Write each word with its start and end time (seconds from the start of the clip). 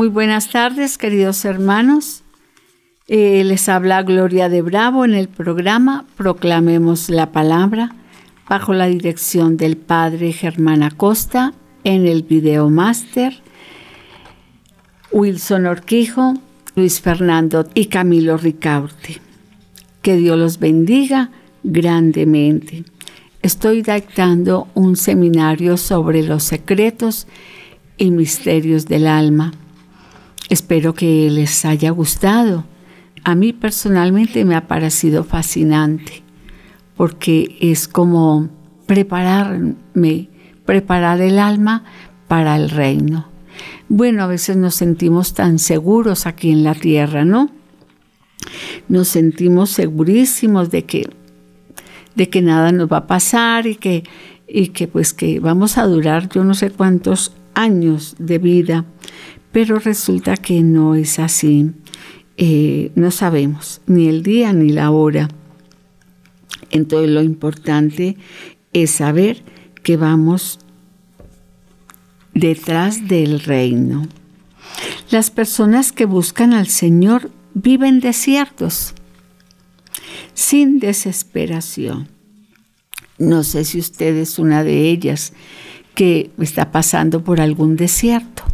Muy 0.00 0.08
buenas 0.08 0.48
tardes, 0.48 0.96
queridos 0.96 1.44
hermanos. 1.44 2.22
Eh, 3.06 3.44
les 3.44 3.68
habla 3.68 4.02
Gloria 4.02 4.48
de 4.48 4.62
Bravo 4.62 5.04
en 5.04 5.12
el 5.12 5.28
programa 5.28 6.06
Proclamemos 6.16 7.10
la 7.10 7.32
Palabra 7.32 7.94
bajo 8.48 8.72
la 8.72 8.86
dirección 8.86 9.58
del 9.58 9.76
Padre 9.76 10.32
Germán 10.32 10.82
Acosta 10.82 11.52
en 11.84 12.06
el 12.06 12.22
video 12.22 12.70
máster 12.70 13.42
Wilson 15.12 15.66
Orquijo, 15.66 16.32
Luis 16.76 17.02
Fernando 17.02 17.68
y 17.74 17.88
Camilo 17.88 18.38
Ricaurte. 18.38 19.20
Que 20.00 20.16
Dios 20.16 20.38
los 20.38 20.58
bendiga 20.58 21.30
grandemente. 21.62 22.84
Estoy 23.42 23.82
dictando 23.82 24.66
un 24.72 24.96
seminario 24.96 25.76
sobre 25.76 26.22
los 26.22 26.42
secretos 26.42 27.26
y 27.98 28.10
misterios 28.10 28.86
del 28.86 29.06
alma. 29.06 29.52
Espero 30.48 30.94
que 30.94 31.30
les 31.30 31.64
haya 31.64 31.90
gustado. 31.90 32.64
A 33.24 33.34
mí 33.34 33.52
personalmente 33.52 34.44
me 34.44 34.56
ha 34.56 34.66
parecido 34.66 35.24
fascinante 35.24 36.22
porque 36.96 37.56
es 37.60 37.88
como 37.88 38.50
prepararme, 38.86 40.28
preparar 40.66 41.20
el 41.20 41.38
alma 41.38 41.84
para 42.28 42.56
el 42.56 42.68
reino. 42.68 43.26
Bueno, 43.88 44.24
a 44.24 44.26
veces 44.26 44.56
nos 44.56 44.74
sentimos 44.74 45.32
tan 45.32 45.58
seguros 45.58 46.26
aquí 46.26 46.50
en 46.50 46.62
la 46.62 46.74
tierra, 46.74 47.24
¿no? 47.24 47.50
Nos 48.88 49.08
sentimos 49.08 49.70
segurísimos 49.70 50.70
de 50.70 50.84
que, 50.84 51.08
de 52.14 52.28
que 52.28 52.42
nada 52.42 52.70
nos 52.70 52.92
va 52.92 52.98
a 52.98 53.06
pasar 53.06 53.66
y 53.66 53.76
que, 53.76 54.04
y 54.46 54.68
que 54.68 54.86
pues 54.86 55.14
que 55.14 55.40
vamos 55.40 55.78
a 55.78 55.86
durar 55.86 56.28
yo 56.28 56.44
no 56.44 56.54
sé 56.54 56.70
cuántos 56.70 57.32
años 57.54 58.14
de 58.18 58.38
vida, 58.38 58.84
pero 59.52 59.78
resulta 59.78 60.36
que 60.36 60.62
no 60.62 60.94
es 60.94 61.18
así. 61.18 61.72
Eh, 62.36 62.92
no 62.94 63.10
sabemos 63.10 63.80
ni 63.86 64.08
el 64.08 64.22
día 64.22 64.52
ni 64.52 64.70
la 64.70 64.90
hora. 64.90 65.28
Entonces 66.70 67.10
lo 67.10 67.22
importante 67.22 68.16
es 68.72 68.92
saber 68.92 69.42
que 69.82 69.96
vamos 69.96 70.58
detrás 72.34 73.08
del 73.08 73.40
reino. 73.40 74.06
Las 75.10 75.30
personas 75.30 75.92
que 75.92 76.04
buscan 76.04 76.52
al 76.52 76.68
Señor 76.68 77.30
viven 77.54 78.00
desiertos, 78.00 78.94
sin 80.34 80.78
desesperación. 80.78 82.08
No 83.18 83.42
sé 83.42 83.64
si 83.64 83.78
usted 83.78 84.16
es 84.16 84.38
una 84.38 84.64
de 84.64 84.88
ellas 84.88 85.32
que 85.94 86.30
está 86.38 86.70
pasando 86.70 87.24
por 87.24 87.40
algún 87.40 87.76
desierto. 87.76 88.44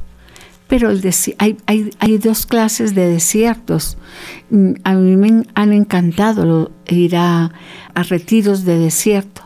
Pero 0.68 0.90
el 0.90 1.00
hay, 1.38 1.56
hay, 1.66 2.18
dos 2.18 2.44
clases 2.46 2.94
de 2.94 3.08
desiertos. 3.08 3.98
Mm, 4.50 4.72
a 4.82 4.94
mí 4.94 5.16
me 5.16 5.44
han 5.54 5.72
encantado 5.72 6.72
ir 6.88 7.16
a, 7.16 7.52
a 7.94 8.02
retiros 8.02 8.64
de 8.64 8.78
desierto 8.78 9.42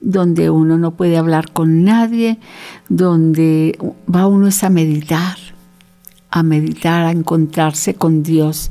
donde 0.00 0.50
uno 0.50 0.78
no 0.78 0.92
puede 0.92 1.16
hablar 1.16 1.52
con 1.52 1.84
nadie, 1.84 2.38
donde 2.88 3.76
va 4.12 4.26
uno 4.26 4.46
es 4.46 4.62
a 4.62 4.70
meditar, 4.70 5.36
a 6.30 6.42
meditar, 6.42 7.06
a 7.06 7.10
encontrarse 7.10 7.94
con 7.94 8.22
Dios. 8.22 8.70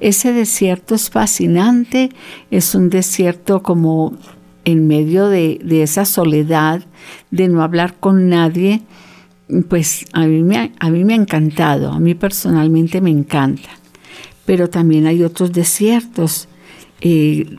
Ese 0.00 0.32
desierto 0.32 0.94
es 0.94 1.10
fascinante, 1.10 2.10
es 2.50 2.74
un 2.74 2.90
desierto 2.90 3.62
como 3.62 4.14
en 4.64 4.86
medio 4.86 5.28
de, 5.28 5.60
esa 5.82 6.04
soledad, 6.04 6.82
de 7.30 7.48
no 7.48 7.62
hablar 7.62 7.94
con 7.94 8.28
nadie, 8.28 8.82
pues 9.68 10.06
a 10.12 10.26
mí, 10.26 10.42
me, 10.42 10.72
a 10.78 10.90
mí 10.90 11.04
me 11.04 11.14
ha 11.14 11.16
encantado, 11.16 11.92
a 11.92 12.00
mí 12.00 12.14
personalmente 12.14 13.00
me 13.00 13.10
encanta. 13.10 13.70
Pero 14.46 14.68
también 14.68 15.06
hay 15.06 15.22
otros 15.22 15.52
desiertos 15.52 16.48
eh, 17.00 17.58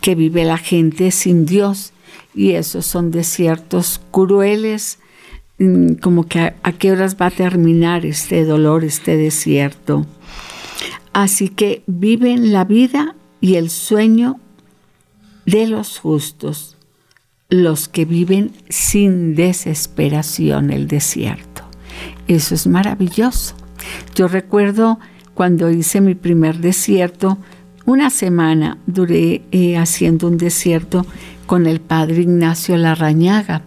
que 0.00 0.14
vive 0.14 0.44
la 0.44 0.58
gente 0.58 1.10
sin 1.10 1.46
Dios 1.46 1.92
y 2.34 2.52
esos 2.52 2.86
son 2.86 3.10
desiertos 3.10 4.00
crueles, 4.10 4.98
mm, 5.58 5.94
como 5.94 6.26
que 6.26 6.54
a, 6.62 6.72
qué 6.72 6.92
horas 6.92 7.16
va 7.20 7.26
a 7.26 7.30
terminar 7.30 8.06
este 8.06 8.44
dolor, 8.44 8.84
este 8.84 9.16
desierto. 9.16 10.06
Así 11.12 11.48
que 11.48 11.82
viven 11.86 12.52
la 12.52 12.64
vida 12.64 13.14
y 13.40 13.56
el 13.56 13.70
sueño 13.70 14.38
de 15.44 15.66
los 15.66 15.98
justos, 15.98 16.76
los 17.50 17.88
que 17.88 18.04
viven 18.04 18.52
sin 18.68 19.34
desesperación 19.34 20.70
el 20.70 20.86
desierto. 20.86 21.64
Eso 22.28 22.54
es 22.54 22.66
maravilloso. 22.66 23.56
Yo 24.14 24.28
recuerdo 24.28 24.98
cuando 25.34 25.70
hice 25.70 26.00
mi 26.00 26.14
primer 26.14 26.58
desierto, 26.58 27.38
una 27.86 28.10
semana 28.10 28.78
duré 28.86 29.42
eh, 29.50 29.76
haciendo 29.76 30.28
un 30.28 30.36
desierto 30.36 31.04
con 31.46 31.66
el 31.66 31.80
padre 31.80 32.22
Ignacio 32.22 32.76
Larrañaga. 32.76 33.62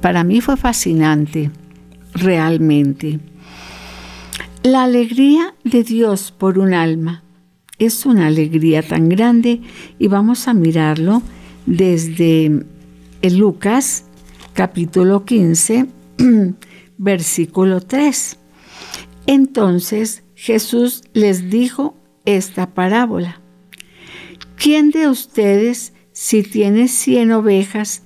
Para 0.00 0.24
mí 0.24 0.40
fue 0.40 0.56
fascinante, 0.56 1.50
realmente. 2.14 3.20
La 4.62 4.84
alegría 4.84 5.54
de 5.64 5.82
Dios 5.82 6.30
por 6.30 6.58
un 6.58 6.72
alma 6.72 7.22
es 7.78 8.06
una 8.06 8.28
alegría 8.28 8.82
tan 8.82 9.08
grande 9.08 9.60
y 9.98 10.06
vamos 10.06 10.46
a 10.46 10.54
mirarlo 10.54 11.20
desde 11.66 12.64
Lucas 13.30 14.04
capítulo 14.52 15.24
15, 15.24 15.86
versículo 16.98 17.80
3. 17.80 18.38
Entonces 19.26 20.24
Jesús 20.34 21.02
les 21.12 21.50
dijo 21.50 21.94
esta 22.24 22.74
parábola. 22.74 23.40
¿Quién 24.56 24.90
de 24.90 25.08
ustedes 25.08 25.92
si 26.12 26.42
tiene 26.42 26.88
cien 26.88 27.32
ovejas 27.32 28.02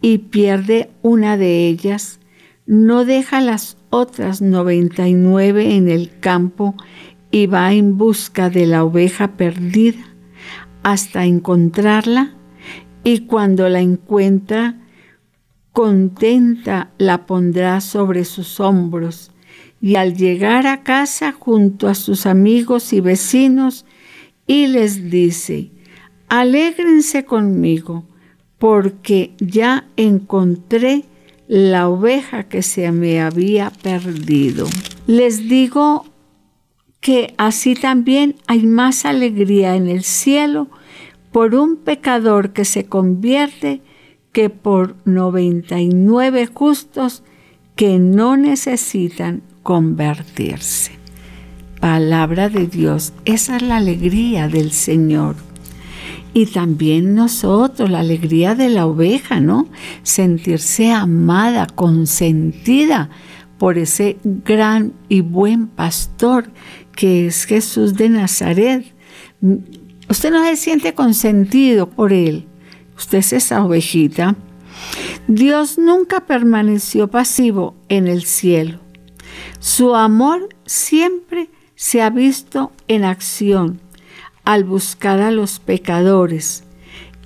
y 0.00 0.18
pierde 0.18 0.90
una 1.02 1.36
de 1.36 1.66
ellas, 1.68 2.20
no 2.66 3.04
deja 3.04 3.40
las 3.40 3.76
otras 3.90 4.42
noventa 4.42 5.08
y 5.08 5.14
nueve 5.14 5.76
en 5.76 5.88
el 5.88 6.18
campo 6.20 6.74
y 7.30 7.46
va 7.46 7.72
en 7.72 7.96
busca 7.96 8.50
de 8.50 8.66
la 8.66 8.84
oveja 8.84 9.36
perdida 9.36 10.04
hasta 10.82 11.24
encontrarla 11.24 12.34
y 13.04 13.20
cuando 13.20 13.68
la 13.68 13.80
encuentra, 13.80 14.80
contenta 15.72 16.90
la 16.98 17.26
pondrá 17.26 17.80
sobre 17.80 18.24
sus 18.24 18.58
hombros 18.60 19.30
y 19.80 19.96
al 19.96 20.16
llegar 20.16 20.66
a 20.66 20.82
casa 20.82 21.32
junto 21.32 21.88
a 21.88 21.94
sus 21.94 22.26
amigos 22.26 22.92
y 22.92 23.00
vecinos 23.00 23.84
y 24.46 24.66
les 24.68 25.10
dice, 25.10 25.70
alégrense 26.28 27.24
conmigo, 27.24 28.04
porque 28.58 29.34
ya 29.38 29.86
encontré 29.96 31.04
la 31.48 31.88
oveja 31.88 32.44
que 32.44 32.62
se 32.62 32.90
me 32.92 33.20
había 33.20 33.70
perdido. 33.70 34.66
Les 35.06 35.48
digo 35.48 36.06
que 37.00 37.34
así 37.36 37.74
también 37.74 38.36
hay 38.46 38.64
más 38.64 39.04
alegría 39.04 39.76
en 39.76 39.88
el 39.88 40.02
cielo 40.04 40.68
por 41.34 41.56
un 41.56 41.78
pecador 41.78 42.52
que 42.52 42.64
se 42.64 42.84
convierte 42.84 43.82
que 44.30 44.50
por 44.50 44.94
99 45.04 46.46
justos 46.46 47.24
que 47.74 47.98
no 47.98 48.36
necesitan 48.36 49.42
convertirse. 49.64 50.92
Palabra 51.80 52.48
de 52.48 52.68
Dios, 52.68 53.14
esa 53.24 53.56
es 53.56 53.62
la 53.62 53.78
alegría 53.78 54.46
del 54.46 54.70
Señor. 54.70 55.34
Y 56.34 56.46
también 56.46 57.16
nosotros, 57.16 57.90
la 57.90 57.98
alegría 57.98 58.54
de 58.54 58.68
la 58.68 58.86
oveja, 58.86 59.40
¿no? 59.40 59.66
Sentirse 60.04 60.92
amada, 60.92 61.66
consentida 61.66 63.10
por 63.58 63.76
ese 63.76 64.18
gran 64.22 64.92
y 65.08 65.22
buen 65.22 65.66
pastor 65.66 66.48
que 66.94 67.26
es 67.26 67.44
Jesús 67.44 67.94
de 67.94 68.08
Nazaret. 68.08 68.84
Usted 70.14 70.30
no 70.30 70.44
se 70.44 70.54
siente 70.54 70.94
consentido 70.94 71.90
por 71.90 72.12
él. 72.12 72.46
Usted 72.96 73.18
es 73.18 73.32
esa 73.32 73.64
ovejita. 73.64 74.36
Dios 75.26 75.76
nunca 75.76 76.20
permaneció 76.20 77.08
pasivo 77.08 77.74
en 77.88 78.06
el 78.06 78.22
cielo. 78.22 78.78
Su 79.58 79.96
amor 79.96 80.50
siempre 80.66 81.50
se 81.74 82.00
ha 82.00 82.10
visto 82.10 82.70
en 82.86 83.02
acción 83.02 83.80
al 84.44 84.62
buscar 84.62 85.20
a 85.20 85.32
los 85.32 85.58
pecadores 85.58 86.62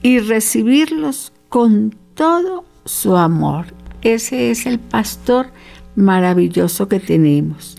y 0.01 0.21
recibirlos 0.21 1.35
con 1.51 1.95
todo 2.15 2.65
su 2.87 3.19
amor. 3.19 3.67
Ese 4.01 4.51
es 4.51 4.65
el 4.65 4.79
pastor 4.79 5.49
maravilloso 5.95 6.89
que 6.89 7.01
tenemos. 7.01 7.77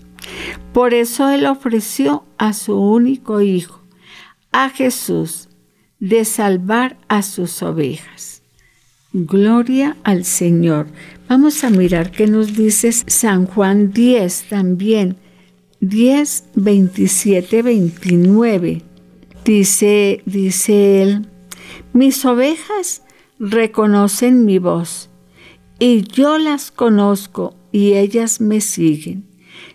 Por 0.72 0.94
eso 0.94 1.28
Él 1.30 1.46
ofreció 1.46 2.22
a 2.38 2.52
su 2.52 2.80
único 2.80 3.40
Hijo, 3.40 3.79
a 4.52 4.70
Jesús, 4.70 5.48
de 5.98 6.24
salvar 6.24 6.98
a 7.08 7.22
sus 7.22 7.62
ovejas. 7.62 8.42
Gloria 9.12 9.96
al 10.04 10.24
Señor. 10.24 10.86
Vamos 11.28 11.64
a 11.64 11.70
mirar 11.70 12.10
qué 12.10 12.26
nos 12.26 12.56
dice 12.56 12.92
San 12.92 13.46
Juan 13.46 13.92
10 13.92 14.44
también, 14.48 15.16
10, 15.80 16.44
27, 16.54 17.62
29. 17.62 18.82
Dice, 19.44 20.22
dice 20.26 21.02
él, 21.02 21.26
mis 21.92 22.24
ovejas 22.24 23.02
reconocen 23.38 24.44
mi 24.44 24.58
voz 24.58 25.10
y 25.78 26.02
yo 26.02 26.38
las 26.38 26.70
conozco 26.70 27.56
y 27.72 27.94
ellas 27.94 28.40
me 28.40 28.60
siguen. 28.60 29.26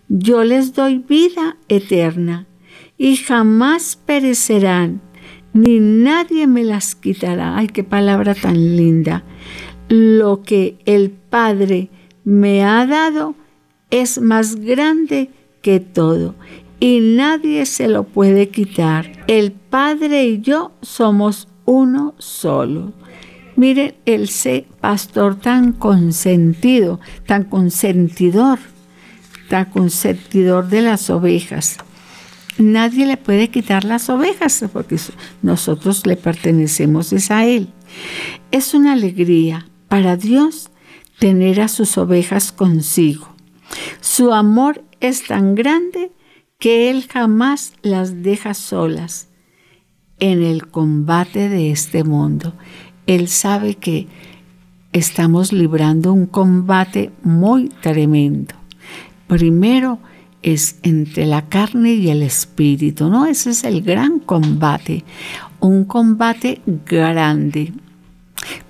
Yo 0.07 0.43
les 0.43 0.73
doy 0.73 0.99
vida 0.99 1.57
eterna 1.67 2.47
y 2.97 3.17
jamás 3.17 3.97
perecerán, 4.05 5.01
ni 5.53 5.79
nadie 5.79 6.47
me 6.47 6.63
las 6.63 6.95
quitará. 6.95 7.57
Ay, 7.57 7.67
qué 7.67 7.83
palabra 7.83 8.35
tan 8.35 8.75
linda. 8.75 9.23
Lo 9.87 10.41
que 10.43 10.77
el 10.85 11.11
Padre 11.11 11.89
me 12.23 12.63
ha 12.63 12.85
dado 12.85 13.35
es 13.91 14.19
más 14.19 14.55
grande 14.55 15.29
que 15.61 15.79
todo 15.79 16.35
y 16.79 16.99
nadie 16.99 17.65
se 17.65 17.87
lo 17.87 18.03
puede 18.03 18.49
quitar. 18.49 19.11
El 19.27 19.51
Padre 19.51 20.25
y 20.25 20.41
yo 20.41 20.71
somos 20.81 21.47
uno 21.65 22.15
solo. 22.17 22.93
Miren 23.55 23.95
el 24.05 24.27
ser 24.27 24.65
pastor 24.81 25.39
tan 25.39 25.71
consentido, 25.71 26.99
tan 27.25 27.45
consentidor, 27.45 28.59
tan 29.49 29.65
consentidor 29.65 30.67
de 30.67 30.81
las 30.81 31.09
ovejas. 31.09 31.77
Nadie 32.57 33.05
le 33.05 33.17
puede 33.17 33.49
quitar 33.49 33.83
las 33.83 34.09
ovejas 34.09 34.63
porque 34.71 34.97
nosotros 35.41 36.05
le 36.05 36.15
pertenecemos 36.15 37.13
a 37.29 37.45
Él. 37.45 37.73
Es 38.51 38.73
una 38.73 38.93
alegría 38.93 39.67
para 39.89 40.15
Dios 40.15 40.69
tener 41.19 41.61
a 41.61 41.67
sus 41.67 41.97
ovejas 41.97 42.51
consigo. 42.51 43.35
Su 43.99 44.33
amor 44.33 44.83
es 45.01 45.27
tan 45.27 45.55
grande 45.55 46.11
que 46.59 46.89
Él 46.89 47.07
jamás 47.11 47.73
las 47.81 48.23
deja 48.23 48.53
solas 48.53 49.27
en 50.19 50.41
el 50.41 50.67
combate 50.67 51.49
de 51.49 51.71
este 51.71 52.03
mundo. 52.03 52.53
Él 53.05 53.27
sabe 53.27 53.75
que 53.75 54.07
estamos 54.93 55.51
librando 55.51 56.13
un 56.13 56.25
combate 56.25 57.11
muy 57.21 57.69
tremendo. 57.81 58.55
Primero 59.27 59.99
es 60.45 60.77
entre 60.83 61.25
la 61.25 61.49
carne 61.49 61.95
y 61.95 62.11
el 62.11 62.21
espíritu, 62.21 63.09
¿no? 63.09 63.25
Ese 63.25 63.49
es 63.49 63.63
el 63.63 63.81
gran 63.81 64.19
combate, 64.19 65.03
un 65.59 65.85
combate 65.85 66.61
grande. 66.85 67.73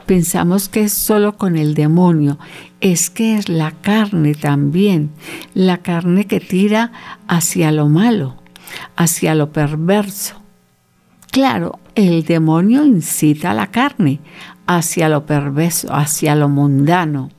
Pensamos 0.06 0.70
que 0.70 0.84
es 0.84 0.94
solo 0.94 1.36
con 1.38 1.58
el 1.58 1.74
demonio, 1.74 2.40
es 2.80 3.10
que 3.10 3.38
es 3.38 3.50
la 3.50 3.72
carne 3.72 4.36
también, 4.36 5.12
la 5.54 5.80
carne 5.80 6.28
que 6.28 6.40
tira 6.40 6.94
hacia 7.28 7.74
lo 7.74 7.90
malo, 7.90 8.38
hacia 8.96 9.36
lo 9.36 9.52
perverso. 9.52 10.42
Claro, 11.30 11.80
el 11.96 12.24
demonio 12.24 12.86
incita 12.86 13.52
a 13.52 13.54
la 13.54 13.68
carne 13.68 14.22
hacia 14.66 15.10
lo 15.10 15.26
perverso, 15.26 15.94
hacia 15.94 16.36
lo 16.36 16.48
mundano. 16.48 17.32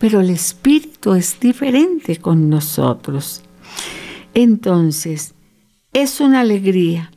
Pero 0.00 0.20
el 0.20 0.30
espíritu 0.30 1.14
es 1.14 1.38
diferente 1.38 2.16
con 2.16 2.48
nosotros. 2.48 3.42
Entonces, 4.34 5.34
es 5.92 6.20
una 6.20 6.40
alegría 6.40 7.12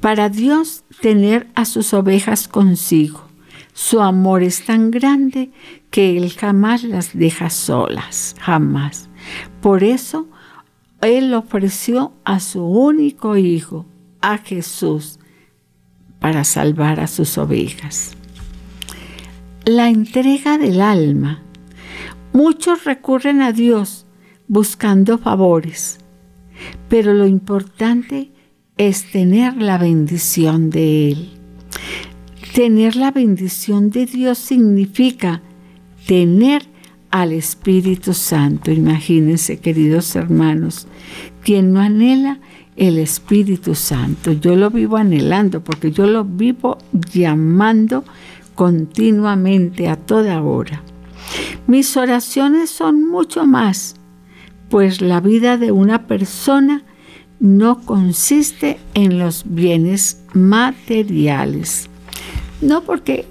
para 0.00 0.28
Dios 0.28 0.82
tener 1.00 1.46
a 1.54 1.64
sus 1.64 1.94
ovejas 1.94 2.48
consigo. 2.48 3.22
Su 3.72 4.00
amor 4.00 4.42
es 4.42 4.64
tan 4.64 4.90
grande 4.90 5.52
que 5.90 6.18
Él 6.18 6.32
jamás 6.32 6.82
las 6.82 7.16
deja 7.16 7.48
solas, 7.48 8.34
jamás. 8.40 9.08
Por 9.60 9.84
eso 9.84 10.26
Él 11.00 11.32
ofreció 11.34 12.12
a 12.24 12.40
su 12.40 12.64
único 12.64 13.36
Hijo, 13.36 13.86
a 14.20 14.38
Jesús 14.38 15.20
para 16.18 16.42
salvar 16.42 16.98
a 16.98 17.06
sus 17.06 17.38
ovejas. 17.38 18.16
La 19.64 19.88
entrega 19.88 20.58
del 20.58 20.80
alma. 20.80 21.40
Muchos 22.32 22.82
recurren 22.82 23.42
a 23.42 23.52
Dios 23.52 24.06
buscando 24.48 25.18
favores, 25.18 26.00
pero 26.88 27.14
lo 27.14 27.28
importante 27.28 28.32
es 28.76 29.12
tener 29.12 29.62
la 29.62 29.78
bendición 29.78 30.70
de 30.70 31.10
Él. 31.10 31.28
Tener 32.54 32.96
la 32.96 33.12
bendición 33.12 33.90
de 33.90 34.06
Dios 34.06 34.38
significa 34.38 35.42
tener 36.08 36.64
al 37.12 37.30
Espíritu 37.30 38.14
Santo. 38.14 38.72
Imagínense, 38.72 39.60
queridos 39.60 40.16
hermanos, 40.16 40.88
quien 41.44 41.72
no 41.72 41.78
anhela 41.78 42.40
el 42.74 42.98
Espíritu 42.98 43.76
Santo. 43.76 44.32
Yo 44.32 44.56
lo 44.56 44.70
vivo 44.70 44.96
anhelando 44.96 45.62
porque 45.62 45.92
yo 45.92 46.08
lo 46.08 46.24
vivo 46.24 46.78
llamando 47.12 48.04
continuamente 48.54 49.88
a 49.88 49.96
toda 49.96 50.42
hora. 50.42 50.82
Mis 51.66 51.96
oraciones 51.96 52.70
son 52.70 53.08
mucho 53.08 53.46
más, 53.46 53.94
pues 54.68 55.00
la 55.00 55.20
vida 55.20 55.56
de 55.58 55.72
una 55.72 56.06
persona 56.06 56.82
no 57.40 57.80
consiste 57.80 58.78
en 58.94 59.18
los 59.18 59.44
bienes 59.46 60.22
materiales. 60.32 61.88
No 62.60 62.82
porque 62.82 63.26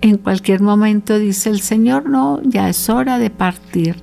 en 0.00 0.16
cualquier 0.16 0.60
momento 0.60 1.18
dice 1.18 1.50
el 1.50 1.60
Señor, 1.60 2.08
no, 2.08 2.40
ya 2.42 2.68
es 2.68 2.88
hora 2.88 3.18
de 3.18 3.30
partir. 3.30 3.96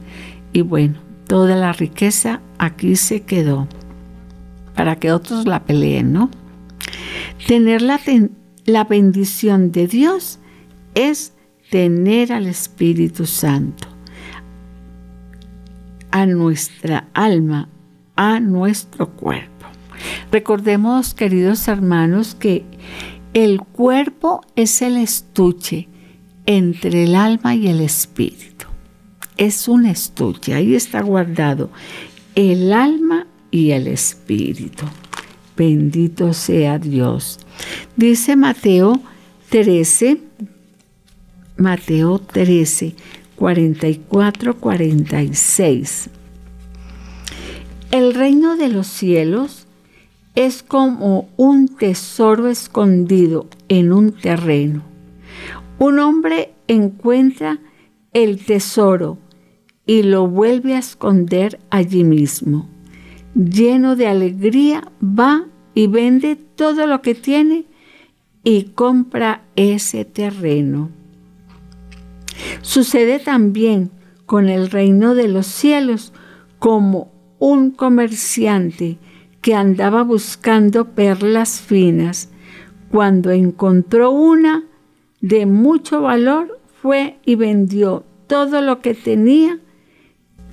Y 0.53 0.61
bueno, 0.61 0.99
toda 1.27 1.55
la 1.55 1.73
riqueza 1.73 2.41
aquí 2.57 2.95
se 2.95 3.21
quedó 3.21 3.67
para 4.75 4.95
que 4.97 5.11
otros 5.11 5.45
la 5.45 5.63
peleen, 5.63 6.13
¿no? 6.13 6.29
Tener 7.47 7.81
la, 7.81 7.99
la 8.65 8.83
bendición 8.85 9.71
de 9.71 9.87
Dios 9.87 10.39
es 10.95 11.33
tener 11.69 12.33
al 12.33 12.47
Espíritu 12.47 13.25
Santo, 13.25 13.87
a 16.11 16.25
nuestra 16.25 17.07
alma, 17.13 17.69
a 18.15 18.39
nuestro 18.39 19.09
cuerpo. 19.09 19.67
Recordemos, 20.31 21.13
queridos 21.13 21.67
hermanos, 21.67 22.35
que 22.35 22.65
el 23.33 23.61
cuerpo 23.61 24.41
es 24.55 24.81
el 24.81 24.97
estuche 24.97 25.87
entre 26.45 27.03
el 27.03 27.15
alma 27.15 27.55
y 27.55 27.67
el 27.67 27.81
espíritu. 27.81 28.65
Es 29.37 29.67
un 29.67 29.85
estuche, 29.85 30.53
ahí 30.53 30.75
está 30.75 31.01
guardado 31.01 31.69
el 32.35 32.71
alma 32.71 33.27
y 33.51 33.71
el 33.71 33.87
Espíritu. 33.87 34.85
Bendito 35.57 36.33
sea 36.33 36.79
Dios. 36.79 37.39
Dice 37.95 38.35
Mateo 38.35 39.01
13, 39.49 40.21
Mateo 41.59 42.17
13, 42.17 42.95
44, 43.35 44.57
46. 44.57 46.09
El 47.91 48.13
reino 48.13 48.57
de 48.57 48.69
los 48.69 48.87
cielos 48.87 49.67
es 50.35 50.63
como 50.63 51.29
un 51.37 51.67
tesoro 51.67 52.47
escondido 52.47 53.47
en 53.67 53.93
un 53.93 54.11
terreno. 54.11 54.83
Un 55.77 55.99
hombre 55.99 56.53
encuentra 56.67 57.59
el 58.13 58.43
tesoro 58.43 59.19
y 59.85 60.01
lo 60.01 60.27
vuelve 60.27 60.75
a 60.75 60.79
esconder 60.79 61.59
allí 61.69 62.03
mismo 62.03 62.67
lleno 63.35 63.95
de 63.95 64.07
alegría, 64.07 64.91
va 65.01 65.45
y 65.73 65.87
vende 65.87 66.35
todo 66.35 66.87
lo 66.87 67.01
que 67.01 67.15
tiene 67.15 67.65
y 68.43 68.63
compra 68.75 69.43
ese 69.55 70.05
terreno. 70.05 70.89
Sucede 72.61 73.19
también 73.19 73.91
con 74.25 74.49
el 74.49 74.69
reino 74.69 75.15
de 75.15 75.27
los 75.27 75.47
cielos 75.47 76.13
como 76.59 77.11
un 77.39 77.71
comerciante 77.71 78.97
que 79.41 79.55
andaba 79.55 80.03
buscando 80.03 80.89
perlas 80.89 81.61
finas. 81.61 82.29
Cuando 82.91 83.31
encontró 83.31 84.11
una 84.11 84.65
de 85.21 85.45
mucho 85.45 86.01
valor, 86.01 86.59
fue 86.81 87.19
y 87.25 87.35
vendió 87.35 88.03
todo 88.27 88.61
lo 88.61 88.81
que 88.81 88.93
tenía 88.93 89.59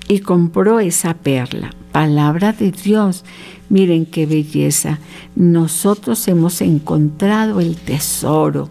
y 0.08 0.20
compró 0.20 0.80
esa 0.80 1.14
perla 1.14 1.70
palabra 1.96 2.52
de 2.52 2.72
Dios. 2.72 3.24
Miren 3.70 4.04
qué 4.04 4.26
belleza. 4.26 4.98
Nosotros 5.34 6.28
hemos 6.28 6.60
encontrado 6.60 7.58
el 7.58 7.74
tesoro 7.74 8.68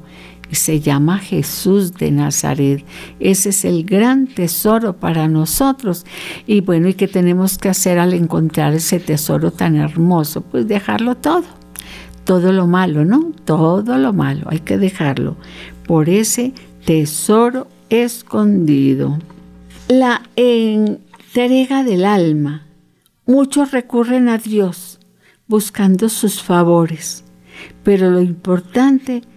se 0.52 0.80
llama 0.80 1.18
Jesús 1.18 1.94
de 1.94 2.12
Nazaret. 2.12 2.86
Ese 3.20 3.50
es 3.50 3.66
el 3.66 3.84
gran 3.86 4.28
tesoro 4.28 4.98
para 4.98 5.28
nosotros. 5.28 6.06
Y 6.46 6.62
bueno, 6.62 6.88
¿y 6.88 6.94
qué 6.94 7.08
tenemos 7.08 7.58
que 7.58 7.70
hacer 7.70 8.00
al 8.00 8.14
encontrar 8.14 8.74
ese 8.74 9.00
tesoro 9.00 9.52
tan 9.52 9.76
hermoso? 9.76 10.42
Pues 10.42 10.68
dejarlo 10.68 11.16
todo. 11.16 11.44
Todo 12.24 12.52
lo 12.52 12.68
malo, 12.68 13.06
¿no? 13.06 13.32
Todo 13.46 13.98
lo 13.98 14.12
malo, 14.12 14.48
hay 14.50 14.60
que 14.60 14.78
dejarlo 14.78 15.38
por 15.86 16.10
ese 16.10 16.54
tesoro 16.86 17.68
escondido. 17.90 19.20
La 19.88 20.24
en 20.36 21.06
entrega 21.36 21.84
del 21.84 22.06
alma. 22.06 22.66
Muchos 23.26 23.72
recurren 23.72 24.30
a 24.30 24.38
Dios 24.38 25.02
buscando 25.48 26.08
sus 26.08 26.42
favores, 26.42 27.26
pero 27.84 28.10
lo 28.10 28.22
importante 28.22 29.18
es 29.18 29.35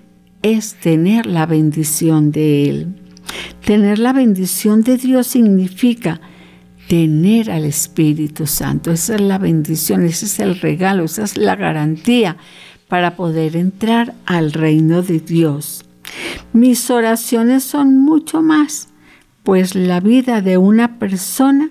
tener 0.81 1.27
la 1.27 1.47
bendición 1.47 2.31
de 2.33 2.69
Él. 2.69 2.87
Tener 3.65 3.99
la 3.99 4.13
bendición 4.13 4.83
de 4.83 4.97
Dios 4.97 5.27
significa 5.27 6.21
tener 6.89 7.51
al 7.51 7.65
Espíritu 7.65 8.47
Santo. 8.47 8.91
Esa 8.91 9.17
es 9.17 9.21
la 9.21 9.39
bendición, 9.39 10.05
ese 10.05 10.25
es 10.25 10.41
el 10.41 10.59
regalo, 10.59 11.05
esa 11.05 11.25
es 11.25 11.37
la 11.37 11.55
garantía 11.55 12.37
para 12.89 13.17
poder 13.17 13.57
entrar 13.57 14.15
al 14.25 14.53
reino 14.53 15.03
de 15.03 15.21
Dios. 15.21 15.85
Mis 16.55 16.91
oraciones 16.91 17.63
son 17.63 17.99
mucho 17.99 18.41
más, 18.41 18.89
pues 19.43 19.75
la 19.75 20.01
vida 20.01 20.41
de 20.41 20.57
una 20.57 20.99
persona 20.99 21.71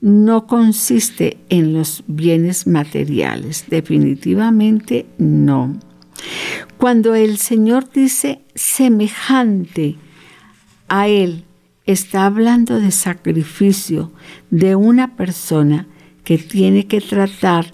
no 0.00 0.46
consiste 0.46 1.38
en 1.48 1.72
los 1.72 2.04
bienes 2.06 2.66
materiales, 2.66 3.64
definitivamente 3.68 5.06
no. 5.16 5.78
Cuando 6.76 7.14
el 7.14 7.38
Señor 7.38 7.90
dice 7.92 8.42
semejante 8.54 9.96
a 10.88 11.08
Él, 11.08 11.44
está 11.86 12.26
hablando 12.26 12.80
de 12.80 12.90
sacrificio 12.90 14.12
de 14.50 14.76
una 14.76 15.16
persona 15.16 15.86
que 16.24 16.38
tiene 16.38 16.86
que 16.86 17.00
tratar, 17.00 17.72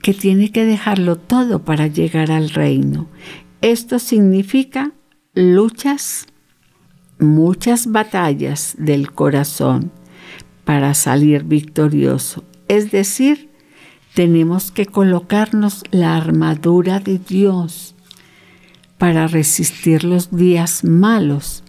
que 0.00 0.14
tiene 0.14 0.52
que 0.52 0.64
dejarlo 0.64 1.16
todo 1.16 1.64
para 1.64 1.88
llegar 1.88 2.30
al 2.30 2.50
reino. 2.50 3.08
Esto 3.60 3.98
significa 3.98 4.92
luchas, 5.34 6.26
muchas 7.18 7.90
batallas 7.90 8.76
del 8.78 9.10
corazón 9.10 9.90
para 10.64 10.94
salir 10.94 11.42
victorioso. 11.42 12.44
Es 12.68 12.92
decir, 12.92 13.47
tenemos 14.18 14.72
que 14.72 14.84
colocarnos 14.84 15.84
la 15.92 16.16
armadura 16.16 16.98
de 16.98 17.20
Dios 17.20 17.94
para 18.98 19.28
resistir 19.28 20.02
los 20.02 20.36
días 20.36 20.82
malos 20.82 21.62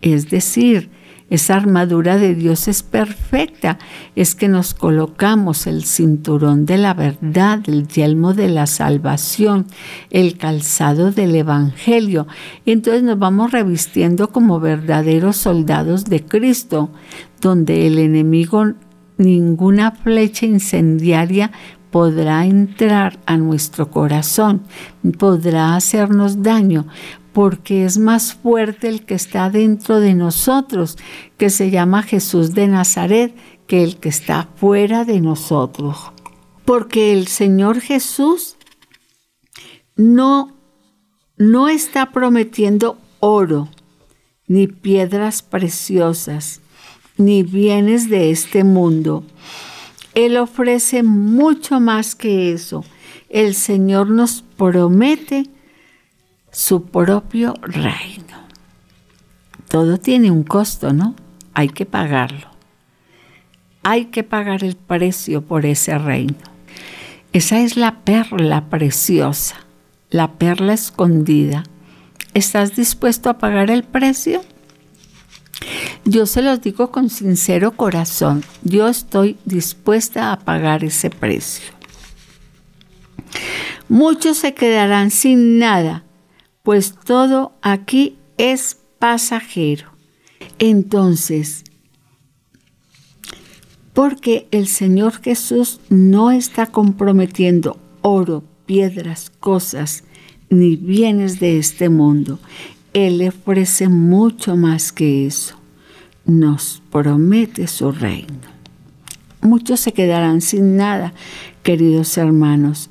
es 0.00 0.30
decir, 0.30 0.90
esa 1.30 1.56
armadura 1.56 2.16
de 2.16 2.34
Dios 2.34 2.68
es 2.68 2.82
perfecta. 2.82 3.78
Es 4.16 4.34
que 4.34 4.48
nos 4.48 4.74
colocamos 4.74 5.66
el 5.66 5.84
cinturón 5.84 6.64
de 6.64 6.78
la 6.78 6.94
verdad, 6.94 7.60
el 7.66 7.86
yelmo 7.86 8.32
de 8.32 8.48
la 8.48 8.66
salvación, 8.66 9.66
el 10.10 10.38
calzado 10.38 11.10
del 11.10 11.34
Evangelio. 11.34 12.26
Entonces 12.64 13.02
nos 13.02 13.18
vamos 13.18 13.50
revistiendo 13.50 14.28
como 14.28 14.60
verdaderos 14.60 15.36
soldados 15.36 16.04
de 16.06 16.24
Cristo, 16.24 16.90
donde 17.42 17.86
el 17.86 17.98
enemigo 17.98 18.72
ninguna 19.18 19.90
flecha 19.90 20.46
incendiaria 20.46 21.50
podrá 21.90 22.46
entrar 22.46 23.18
a 23.26 23.36
nuestro 23.36 23.90
corazón, 23.90 24.62
podrá 25.18 25.74
hacernos 25.74 26.42
daño, 26.42 26.86
porque 27.32 27.84
es 27.84 27.98
más 27.98 28.34
fuerte 28.34 28.88
el 28.88 29.04
que 29.04 29.14
está 29.14 29.50
dentro 29.50 30.00
de 30.00 30.14
nosotros, 30.14 30.96
que 31.36 31.50
se 31.50 31.70
llama 31.70 32.02
Jesús 32.02 32.54
de 32.54 32.68
Nazaret, 32.68 33.34
que 33.66 33.84
el 33.84 33.96
que 33.98 34.08
está 34.08 34.48
fuera 34.56 35.04
de 35.04 35.20
nosotros. 35.20 36.12
Porque 36.64 37.12
el 37.12 37.28
Señor 37.28 37.80
Jesús 37.80 38.56
no, 39.96 40.54
no 41.36 41.68
está 41.68 42.12
prometiendo 42.12 42.98
oro, 43.20 43.68
ni 44.46 44.66
piedras 44.66 45.42
preciosas, 45.42 46.60
ni 47.18 47.42
bienes 47.42 48.08
de 48.08 48.30
este 48.30 48.64
mundo. 48.64 49.24
Él 50.14 50.36
ofrece 50.36 51.02
mucho 51.02 51.80
más 51.80 52.14
que 52.14 52.52
eso. 52.52 52.84
El 53.28 53.54
Señor 53.54 54.08
nos 54.08 54.42
promete 54.56 55.44
su 56.50 56.86
propio 56.86 57.54
reino. 57.60 58.38
Todo 59.68 59.98
tiene 59.98 60.30
un 60.30 60.44
costo, 60.44 60.92
¿no? 60.92 61.14
Hay 61.52 61.68
que 61.68 61.84
pagarlo. 61.84 62.48
Hay 63.82 64.06
que 64.06 64.22
pagar 64.24 64.64
el 64.64 64.76
precio 64.76 65.42
por 65.42 65.66
ese 65.66 65.98
reino. 65.98 66.36
Esa 67.32 67.60
es 67.60 67.76
la 67.76 68.00
perla 68.00 68.70
preciosa, 68.70 69.56
la 70.10 70.32
perla 70.32 70.72
escondida. 70.72 71.64
¿Estás 72.32 72.74
dispuesto 72.74 73.28
a 73.28 73.38
pagar 73.38 73.70
el 73.70 73.84
precio? 73.84 74.40
Yo 76.04 76.26
se 76.26 76.42
los 76.42 76.60
digo 76.60 76.90
con 76.90 77.10
sincero 77.10 77.72
corazón, 77.72 78.44
yo 78.62 78.88
estoy 78.88 79.36
dispuesta 79.44 80.32
a 80.32 80.38
pagar 80.38 80.84
ese 80.84 81.10
precio. 81.10 81.72
Muchos 83.88 84.38
se 84.38 84.54
quedarán 84.54 85.10
sin 85.10 85.58
nada 85.58 86.04
pues 86.68 86.94
todo 87.02 87.52
aquí 87.62 88.18
es 88.36 88.76
pasajero. 88.98 89.88
Entonces, 90.58 91.64
porque 93.94 94.48
el 94.50 94.66
Señor 94.68 95.22
Jesús 95.22 95.80
no 95.88 96.30
está 96.30 96.66
comprometiendo 96.66 97.78
oro, 98.02 98.44
piedras, 98.66 99.32
cosas, 99.40 100.04
ni 100.50 100.76
bienes 100.76 101.40
de 101.40 101.58
este 101.58 101.88
mundo. 101.88 102.38
Él 103.06 103.26
ofrece 103.28 103.88
mucho 103.88 104.56
más 104.56 104.92
que 104.92 105.26
eso. 105.26 105.56
Nos 106.24 106.82
promete 106.90 107.66
su 107.66 107.92
reino. 107.92 108.48
Muchos 109.40 109.80
se 109.80 109.92
quedarán 109.92 110.40
sin 110.40 110.76
nada, 110.76 111.14
queridos 111.62 112.18
hermanos. 112.18 112.90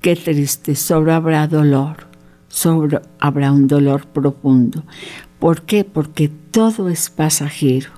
Qué 0.00 0.16
triste, 0.16 0.74
sobre 0.74 1.12
habrá 1.12 1.46
dolor 1.46 2.08
sobre, 2.48 3.00
habrá 3.20 3.52
un 3.52 3.68
dolor 3.68 4.06
profundo. 4.06 4.84
¿Por 5.38 5.62
qué? 5.62 5.84
Porque 5.84 6.28
todo 6.28 6.88
es 6.88 7.10
pasajero. 7.10 7.90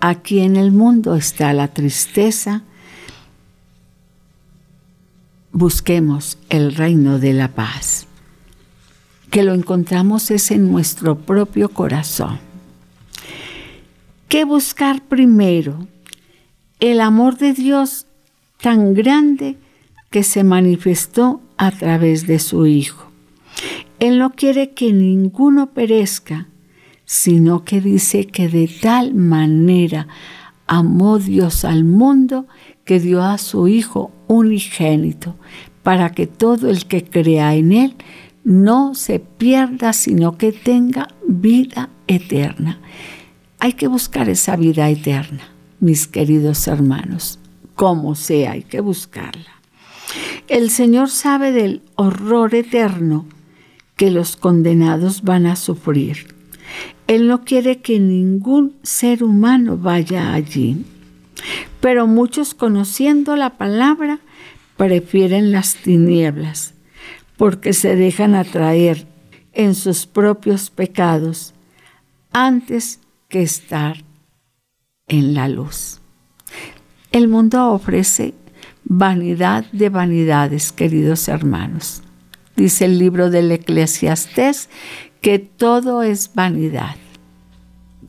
Aquí 0.00 0.40
en 0.40 0.56
el 0.56 0.70
mundo 0.70 1.16
está 1.16 1.52
la 1.52 1.68
tristeza. 1.68 2.62
Busquemos 5.50 6.38
el 6.50 6.74
reino 6.74 7.18
de 7.18 7.32
la 7.32 7.48
paz. 7.48 8.07
Que 9.30 9.42
lo 9.42 9.54
encontramos 9.54 10.30
es 10.30 10.50
en 10.50 10.70
nuestro 10.70 11.18
propio 11.18 11.68
corazón. 11.68 12.38
¿Qué 14.28 14.44
buscar 14.44 15.02
primero? 15.02 15.86
El 16.80 17.00
amor 17.00 17.38
de 17.38 17.52
Dios 17.52 18.06
tan 18.60 18.94
grande 18.94 19.56
que 20.10 20.22
se 20.22 20.44
manifestó 20.44 21.40
a 21.56 21.70
través 21.70 22.26
de 22.26 22.38
su 22.38 22.66
Hijo. 22.66 23.10
Él 23.98 24.18
no 24.18 24.30
quiere 24.30 24.70
que 24.70 24.92
ninguno 24.92 25.70
perezca, 25.70 26.48
sino 27.04 27.64
que 27.64 27.80
dice 27.80 28.26
que 28.26 28.48
de 28.48 28.68
tal 28.68 29.14
manera 29.14 30.08
amó 30.66 31.18
Dios 31.18 31.64
al 31.64 31.84
mundo 31.84 32.46
que 32.84 33.00
dio 33.00 33.22
a 33.22 33.38
su 33.38 33.66
Hijo 33.66 34.12
unigénito, 34.28 35.36
para 35.82 36.12
que 36.12 36.26
todo 36.26 36.68
el 36.68 36.86
que 36.86 37.02
crea 37.02 37.54
en 37.54 37.72
Él 37.72 37.96
no 38.44 38.94
se 38.94 39.20
pierda, 39.20 39.92
sino 39.92 40.38
que 40.38 40.52
tenga 40.52 41.08
vida 41.26 41.90
eterna. 42.06 42.80
Hay 43.58 43.74
que 43.74 43.88
buscar 43.88 44.28
esa 44.28 44.56
vida 44.56 44.88
eterna, 44.88 45.42
mis 45.80 46.06
queridos 46.06 46.66
hermanos, 46.68 47.38
como 47.74 48.14
sea, 48.14 48.52
hay 48.52 48.62
que 48.62 48.80
buscarla. 48.80 49.60
El 50.48 50.70
Señor 50.70 51.10
sabe 51.10 51.52
del 51.52 51.82
horror 51.96 52.54
eterno 52.54 53.26
que 53.96 54.10
los 54.10 54.36
condenados 54.36 55.22
van 55.22 55.46
a 55.46 55.56
sufrir. 55.56 56.34
Él 57.06 57.26
no 57.26 57.44
quiere 57.44 57.80
que 57.80 57.98
ningún 57.98 58.76
ser 58.82 59.24
humano 59.24 59.76
vaya 59.76 60.32
allí. 60.32 60.84
Pero 61.80 62.06
muchos 62.06 62.54
conociendo 62.54 63.36
la 63.36 63.58
palabra 63.58 64.20
prefieren 64.76 65.52
las 65.52 65.74
tinieblas 65.74 66.74
porque 67.38 67.72
se 67.72 67.96
dejan 67.96 68.34
atraer 68.34 69.06
en 69.54 69.74
sus 69.74 70.04
propios 70.06 70.68
pecados 70.68 71.54
antes 72.30 73.00
que 73.30 73.40
estar 73.40 74.04
en 75.06 75.32
la 75.32 75.48
luz. 75.48 76.00
El 77.10 77.28
mundo 77.28 77.70
ofrece 77.70 78.34
vanidad 78.84 79.64
de 79.72 79.88
vanidades, 79.88 80.72
queridos 80.72 81.28
hermanos 81.28 82.02
dice 82.58 82.84
el 82.84 82.98
libro 82.98 83.30
del 83.30 83.50
Eclesiastés, 83.52 84.68
que 85.22 85.38
todo 85.38 86.02
es 86.02 86.32
vanidad. 86.34 86.96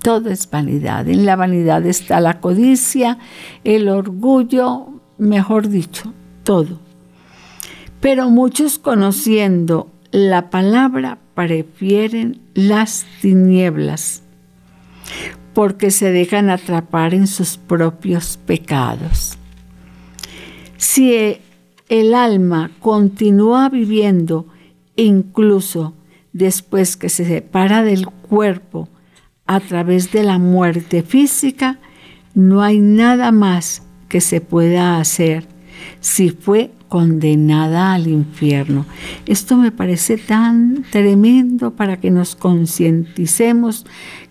Todo 0.02 0.30
es 0.30 0.50
vanidad. 0.50 1.08
En 1.08 1.26
la 1.26 1.36
vanidad 1.36 1.86
está 1.86 2.20
la 2.20 2.40
codicia, 2.42 3.20
el 3.64 3.88
orgullo, 3.90 4.88
mejor 5.18 5.70
dicho, 5.70 6.14
todo. 6.44 6.80
Pero 8.00 8.30
muchos 8.30 8.80
conociendo 8.80 9.92
la 10.12 10.50
palabra 10.50 11.20
prefieren 11.36 12.42
las 12.54 13.06
tinieblas 13.22 14.24
porque 15.54 15.92
se 15.92 16.12
dejan 16.12 16.50
atrapar 16.50 17.14
en 17.14 17.28
sus 17.28 17.58
propios 17.58 18.38
pecados. 18.38 19.38
Si 20.78 21.38
el 21.90 22.14
alma 22.14 22.72
continúa 22.80 23.68
viviendo 23.70 24.48
incluso 24.96 25.94
después 26.32 26.96
que 26.96 27.10
se 27.10 27.26
separa 27.26 27.84
del 27.84 28.08
cuerpo 28.08 28.88
a 29.46 29.60
través 29.60 30.12
de 30.12 30.24
la 30.24 30.38
muerte 30.38 31.04
física, 31.04 31.80
no 32.36 32.62
hay 32.62 32.80
nada 32.80 33.32
más 33.32 33.84
que 34.08 34.22
se 34.22 34.40
pueda 34.42 35.00
hacer 35.00 35.46
si 36.00 36.30
fue 36.30 36.72
condenada 36.90 37.94
al 37.94 38.08
infierno. 38.08 38.86
Esto 39.26 39.56
me 39.56 39.72
parece 39.72 40.18
tan 40.18 40.84
tremendo 40.92 41.72
para 41.76 42.00
que 42.02 42.12
nos 42.12 42.36
concienticemos. 42.36 43.86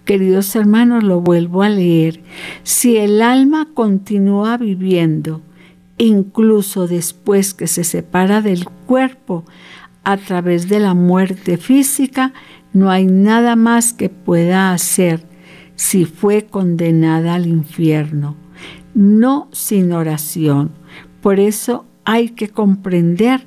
Queridos 0.05 0.55
hermanos, 0.57 1.05
lo 1.05 1.21
vuelvo 1.21 1.62
a 1.62 1.71
leer. 1.71 2.23
Si 2.65 2.97
el 2.97 3.23
alma 3.23 3.69
continúa 3.73 4.59
viviendo, 4.59 5.41
incluso 5.97 6.87
después 6.87 7.55
que 7.55 7.67
se 7.67 7.85
separa 7.85 8.43
del 8.43 8.67
cuerpo 8.87 9.45
a 10.05 10.17
través 10.17 10.69
de 10.69 10.81
la 10.81 10.95
muerte 10.95 11.57
física, 11.57 12.33
no 12.73 12.91
hay 12.91 13.07
nada 13.07 13.57
más 13.57 13.93
que 13.93 14.09
pueda 14.09 14.73
hacer 14.73 15.27
si 15.75 16.07
fue 16.07 16.47
condenada 16.47 17.35
al 17.35 17.47
infierno, 17.47 18.37
no 18.95 19.49
sin 19.53 19.93
oración. 19.93 20.73
Por 21.23 21.38
eso 21.38 21.85
hay 22.09 22.31
que 22.31 22.49
comprender 22.49 23.43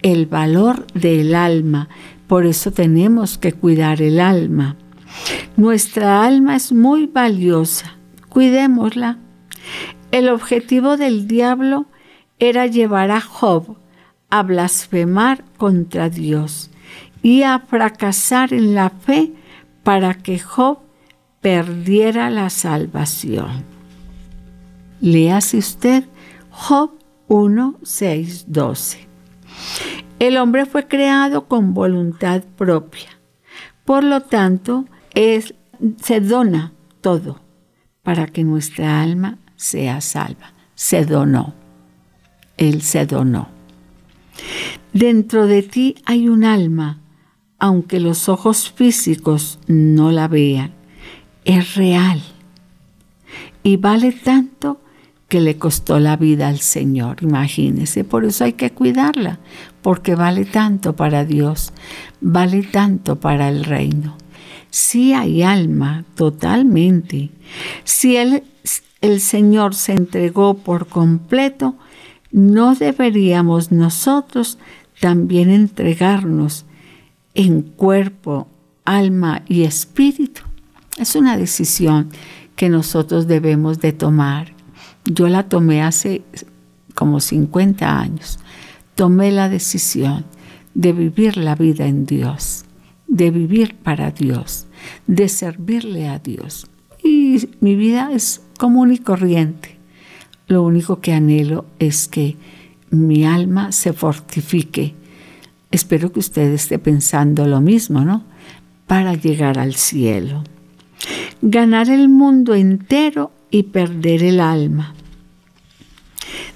el 0.00 0.24
valor 0.24 0.86
del 0.94 1.34
alma, 1.34 1.90
por 2.28 2.46
eso 2.46 2.72
tenemos 2.72 3.36
que 3.36 3.52
cuidar 3.52 4.00
el 4.00 4.20
alma. 4.20 4.76
Nuestra 5.58 6.24
alma 6.24 6.56
es 6.56 6.72
muy 6.72 7.08
valiosa, 7.08 7.98
cuidémosla. 8.30 9.18
El 10.12 10.30
objetivo 10.30 10.96
del 10.96 11.28
diablo 11.28 11.88
era 12.38 12.66
llevar 12.66 13.10
a 13.10 13.20
Job 13.20 13.76
a 14.30 14.44
blasfemar 14.44 15.44
contra 15.58 16.08
Dios 16.08 16.70
y 17.22 17.42
a 17.42 17.58
fracasar 17.58 18.54
en 18.54 18.74
la 18.74 18.88
fe 18.88 19.34
para 19.82 20.14
que 20.14 20.38
Job 20.38 20.78
perdiera 21.42 22.30
la 22.30 22.48
salvación. 22.48 23.62
Léase 25.02 25.58
usted 25.58 26.04
Job 26.50 26.99
1, 27.30 27.76
6, 27.80 28.46
12. 28.48 29.06
El 30.18 30.36
hombre 30.36 30.66
fue 30.66 30.88
creado 30.88 31.46
con 31.46 31.74
voluntad 31.74 32.42
propia. 32.56 33.20
Por 33.84 34.02
lo 34.02 34.22
tanto, 34.22 34.86
es, 35.14 35.54
se 36.02 36.20
dona 36.20 36.72
todo 37.00 37.40
para 38.02 38.26
que 38.26 38.42
nuestra 38.42 39.00
alma 39.00 39.38
sea 39.54 40.00
salva. 40.00 40.52
Se 40.74 41.06
donó. 41.06 41.54
Él 42.56 42.82
se 42.82 43.06
donó. 43.06 43.48
Dentro 44.92 45.46
de 45.46 45.62
ti 45.62 45.94
hay 46.06 46.28
un 46.28 46.42
alma, 46.42 46.98
aunque 47.60 48.00
los 48.00 48.28
ojos 48.28 48.72
físicos 48.72 49.60
no 49.68 50.10
la 50.10 50.26
vean. 50.26 50.72
Es 51.44 51.76
real 51.76 52.20
y 53.62 53.76
vale 53.76 54.10
tanto 54.10 54.80
que 55.30 55.40
le 55.40 55.56
costó 55.56 56.00
la 56.00 56.16
vida 56.16 56.48
al 56.48 56.58
Señor, 56.58 57.18
imagínese. 57.22 58.02
Por 58.02 58.24
eso 58.24 58.44
hay 58.44 58.54
que 58.54 58.72
cuidarla, 58.72 59.38
porque 59.80 60.16
vale 60.16 60.44
tanto 60.44 60.96
para 60.96 61.24
Dios, 61.24 61.72
vale 62.20 62.64
tanto 62.64 63.20
para 63.20 63.48
el 63.48 63.64
reino. 63.64 64.18
Si 64.70 65.12
hay 65.12 65.42
alma, 65.42 66.04
totalmente. 66.16 67.30
Si 67.84 68.16
el, 68.16 68.42
el 69.00 69.20
Señor 69.20 69.76
se 69.76 69.92
entregó 69.92 70.54
por 70.54 70.88
completo, 70.88 71.76
no 72.32 72.74
deberíamos 72.74 73.70
nosotros 73.70 74.58
también 74.98 75.48
entregarnos 75.48 76.66
en 77.34 77.62
cuerpo, 77.62 78.48
alma 78.84 79.42
y 79.46 79.62
espíritu. 79.62 80.42
Es 80.98 81.14
una 81.14 81.36
decisión 81.36 82.10
que 82.56 82.68
nosotros 82.68 83.28
debemos 83.28 83.78
de 83.78 83.92
tomar. 83.92 84.59
Yo 85.12 85.26
la 85.26 85.48
tomé 85.48 85.82
hace 85.82 86.22
como 86.94 87.18
50 87.18 87.98
años. 87.98 88.38
Tomé 88.94 89.32
la 89.32 89.48
decisión 89.48 90.24
de 90.74 90.92
vivir 90.92 91.36
la 91.36 91.56
vida 91.56 91.88
en 91.88 92.06
Dios, 92.06 92.64
de 93.08 93.32
vivir 93.32 93.74
para 93.74 94.12
Dios, 94.12 94.68
de 95.08 95.28
servirle 95.28 96.08
a 96.08 96.20
Dios. 96.20 96.68
Y 97.02 97.48
mi 97.58 97.74
vida 97.74 98.10
es 98.12 98.42
común 98.56 98.92
y 98.92 98.98
corriente. 98.98 99.78
Lo 100.46 100.62
único 100.62 101.00
que 101.00 101.12
anhelo 101.12 101.64
es 101.80 102.06
que 102.06 102.36
mi 102.90 103.26
alma 103.26 103.72
se 103.72 103.92
fortifique. 103.92 104.94
Espero 105.72 106.12
que 106.12 106.20
usted 106.20 106.52
esté 106.52 106.78
pensando 106.78 107.48
lo 107.48 107.60
mismo, 107.60 108.04
¿no? 108.04 108.22
Para 108.86 109.14
llegar 109.14 109.58
al 109.58 109.74
cielo. 109.74 110.44
Ganar 111.42 111.90
el 111.90 112.08
mundo 112.08 112.54
entero 112.54 113.32
y 113.50 113.64
perder 113.64 114.22
el 114.22 114.38
alma. 114.38 114.94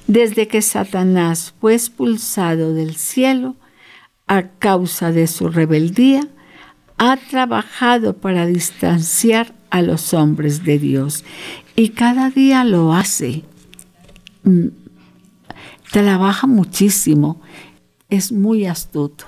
Desde 0.06 0.48
que 0.48 0.60
Satanás 0.60 1.54
fue 1.60 1.74
expulsado 1.74 2.74
del 2.74 2.96
cielo 2.96 3.56
a 4.26 4.42
causa 4.42 5.12
de 5.12 5.26
su 5.26 5.48
rebeldía, 5.48 6.28
ha 6.98 7.16
trabajado 7.16 8.16
para 8.18 8.46
distanciar 8.46 9.54
a 9.70 9.82
los 9.82 10.14
hombres 10.14 10.62
de 10.64 10.78
Dios. 10.78 11.24
Y 11.74 11.90
cada 11.90 12.30
día 12.30 12.64
lo 12.64 12.92
hace. 12.92 13.44
Mm, 14.44 14.68
trabaja 15.90 16.46
muchísimo, 16.46 17.40
es 18.10 18.30
muy 18.30 18.66
astuto. 18.66 19.24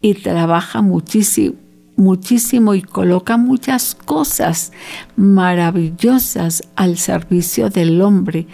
Y 0.00 0.14
trabaja 0.14 0.82
muchísimo, 0.82 1.56
muchísimo 1.96 2.74
y 2.74 2.82
coloca 2.82 3.36
muchas 3.36 3.94
cosas 3.94 4.72
maravillosas 5.16 6.62
al 6.76 6.98
servicio 6.98 7.70
del 7.70 8.00
hombre 8.02 8.46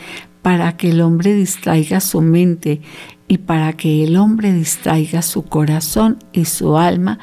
para 0.45 0.77
que 0.77 0.91
el 0.91 1.01
hombre 1.01 1.33
distraiga 1.33 2.01
su 2.01 2.21
mente 2.21 2.83
y 3.29 3.39
para 3.39 3.73
que 3.73 4.05
el 4.05 4.19
hombre 4.19 4.53
distraiga 4.53 5.23
su 5.23 5.45
corazón 5.45 6.19
y 6.35 6.45
su 6.45 6.77
alma 6.77 7.19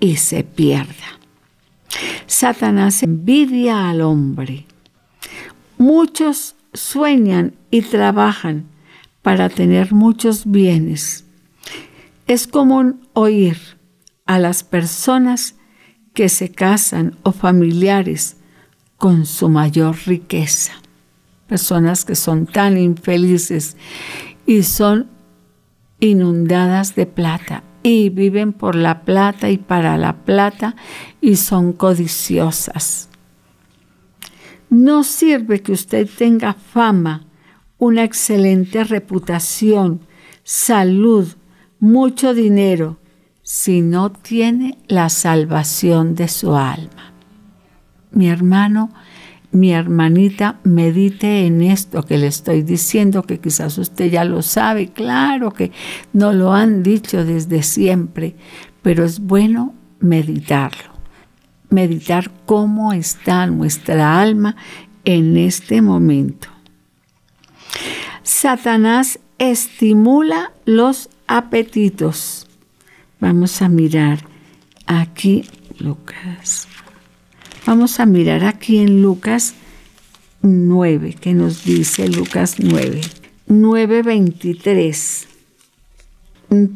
y 0.00 0.16
se 0.16 0.42
pierda. 0.42 1.20
Satanás 2.26 3.02
envidia 3.02 3.90
al 3.90 4.00
hombre. 4.00 4.64
Muchos 5.76 6.56
sueñan 6.72 7.52
y 7.70 7.82
trabajan 7.82 8.64
para 9.20 9.50
tener 9.50 9.92
muchos 9.92 10.50
bienes. 10.50 11.26
Es 12.26 12.46
común 12.46 13.06
oír 13.12 13.58
a 14.24 14.38
las 14.38 14.64
personas 14.64 15.56
que 16.14 16.30
se 16.30 16.52
casan 16.52 17.18
o 17.22 17.32
familiares 17.32 18.38
con 18.96 19.26
su 19.26 19.50
mayor 19.50 19.94
riqueza. 20.06 20.72
Personas 21.48 22.04
que 22.04 22.14
son 22.14 22.46
tan 22.46 22.76
infelices 22.76 23.76
y 24.46 24.62
son 24.62 25.08
inundadas 26.00 26.94
de 26.94 27.06
plata 27.06 27.62
y 27.82 28.08
viven 28.10 28.52
por 28.52 28.74
la 28.74 29.02
plata 29.02 29.48
y 29.48 29.58
para 29.58 29.96
la 29.96 30.24
plata 30.24 30.74
y 31.20 31.36
son 31.36 31.72
codiciosas. 31.72 33.08
No 34.70 35.04
sirve 35.04 35.62
que 35.62 35.72
usted 35.72 36.08
tenga 36.18 36.54
fama, 36.54 37.26
una 37.78 38.02
excelente 38.02 38.82
reputación, 38.82 40.00
salud, 40.42 41.28
mucho 41.78 42.34
dinero, 42.34 42.98
si 43.42 43.82
no 43.82 44.10
tiene 44.10 44.78
la 44.88 45.08
salvación 45.08 46.16
de 46.16 46.26
su 46.26 46.56
alma. 46.56 47.12
Mi 48.10 48.28
hermano, 48.28 48.90
mi 49.56 49.72
hermanita, 49.72 50.60
medite 50.64 51.46
en 51.46 51.62
esto 51.62 52.02
que 52.02 52.18
le 52.18 52.28
estoy 52.28 52.62
diciendo, 52.62 53.22
que 53.22 53.40
quizás 53.40 53.78
usted 53.78 54.10
ya 54.10 54.24
lo 54.24 54.42
sabe, 54.42 54.88
claro 54.88 55.50
que 55.50 55.72
no 56.12 56.32
lo 56.32 56.52
han 56.52 56.82
dicho 56.82 57.24
desde 57.24 57.62
siempre, 57.62 58.36
pero 58.82 59.04
es 59.04 59.20
bueno 59.20 59.74
meditarlo 60.00 60.96
meditar 61.68 62.30
cómo 62.46 62.92
está 62.92 63.46
nuestra 63.46 64.20
alma 64.20 64.56
en 65.04 65.36
este 65.36 65.82
momento. 65.82 66.48
Satanás 68.22 69.18
estimula 69.38 70.52
los 70.64 71.08
apetitos. 71.26 72.46
Vamos 73.20 73.62
a 73.62 73.68
mirar 73.68 74.24
aquí, 74.86 75.44
Lucas. 75.78 76.68
Vamos 77.66 77.98
a 77.98 78.06
mirar 78.06 78.44
aquí 78.44 78.78
en 78.78 79.02
Lucas 79.02 79.56
9, 80.40 81.16
que 81.20 81.34
nos 81.34 81.64
dice 81.64 82.08
Lucas 82.08 82.60
9, 82.60 83.00
9:23. 83.48 85.26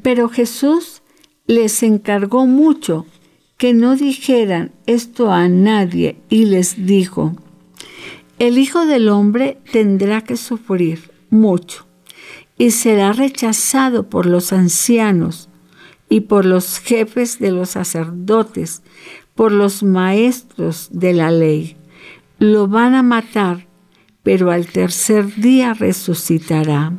Pero 0.03 0.29
Jesús 0.29 1.03
les 1.47 1.85
encargó 1.85 2.49
mucho 2.49 3.07
que 3.57 3.73
no 3.73 3.95
dijeran 3.95 4.73
esto 4.87 5.31
a 5.31 5.49
nadie 5.49 6.17
y 6.29 6.47
les 6.47 6.85
dijo, 6.85 7.37
El 8.41 8.59
Hijo 8.59 8.85
del 8.85 9.11
Hombre 9.11 9.59
tendrá 9.71 10.23
que 10.23 10.37
sufrir 10.37 11.13
mucho 11.31 11.87
y 12.59 12.73
será 12.73 13.13
rechazado 13.13 14.09
por 14.09 14.27
los 14.27 14.53
ancianos 14.53 15.51
y 16.09 16.23
por 16.23 16.45
los 16.45 16.81
jefes 16.81 17.39
de 17.39 17.53
los 17.53 17.71
sacerdotes, 17.71 18.83
por 19.41 19.53
los 19.53 19.83
maestros 19.83 20.91
de 20.93 21.15
la 21.15 21.31
ley. 21.31 21.79
Lo 22.39 22.69
van 22.69 22.95
a 22.95 23.03
matar, 23.03 23.67
pero 24.23 24.51
al 24.51 24.67
tercer 24.67 25.35
día 25.37 25.73
resucitará. 25.73 26.93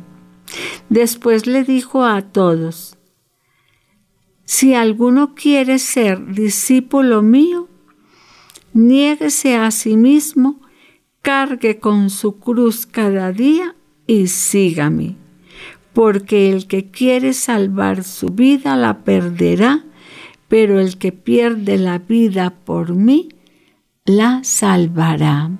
Después 0.88 1.46
le 1.46 1.62
dijo 1.62 2.04
a 2.04 2.20
todos, 2.20 2.98
si 4.44 4.74
alguno 4.74 5.36
quiere 5.36 5.78
ser 5.78 6.34
discípulo 6.34 7.22
mío, 7.22 7.68
niéguese 8.72 9.54
a 9.54 9.70
sí 9.70 9.96
mismo, 9.96 10.62
cargue 11.20 11.78
con 11.78 12.10
su 12.10 12.40
cruz 12.40 12.86
cada 12.86 13.30
día 13.30 13.76
y 14.08 14.26
sígame. 14.26 15.14
Porque 15.92 16.50
el 16.50 16.66
que 16.66 16.90
quiere 16.90 17.34
salvar 17.34 18.02
su 18.02 18.30
vida 18.30 18.74
la 18.74 19.04
perderá, 19.04 19.84
pero 20.52 20.80
el 20.80 20.98
que 20.98 21.12
pierde 21.12 21.78
la 21.78 21.96
vida 21.96 22.50
por 22.50 22.94
mí 22.94 23.30
la 24.04 24.44
salvará. 24.44 25.50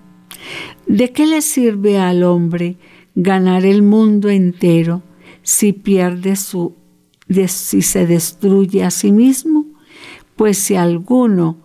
¿De 0.86 1.12
qué 1.12 1.26
le 1.26 1.40
sirve 1.40 1.98
al 1.98 2.22
hombre 2.22 2.76
ganar 3.14 3.64
el 3.64 3.80
mundo 3.80 4.28
entero 4.28 5.02
si 5.42 5.72
pierde 5.72 6.36
su 6.36 6.74
si 7.46 7.80
se 7.80 8.06
destruye 8.06 8.84
a 8.84 8.90
sí 8.90 9.12
mismo? 9.12 9.64
Pues 10.36 10.58
si 10.58 10.74
alguno 10.74 11.56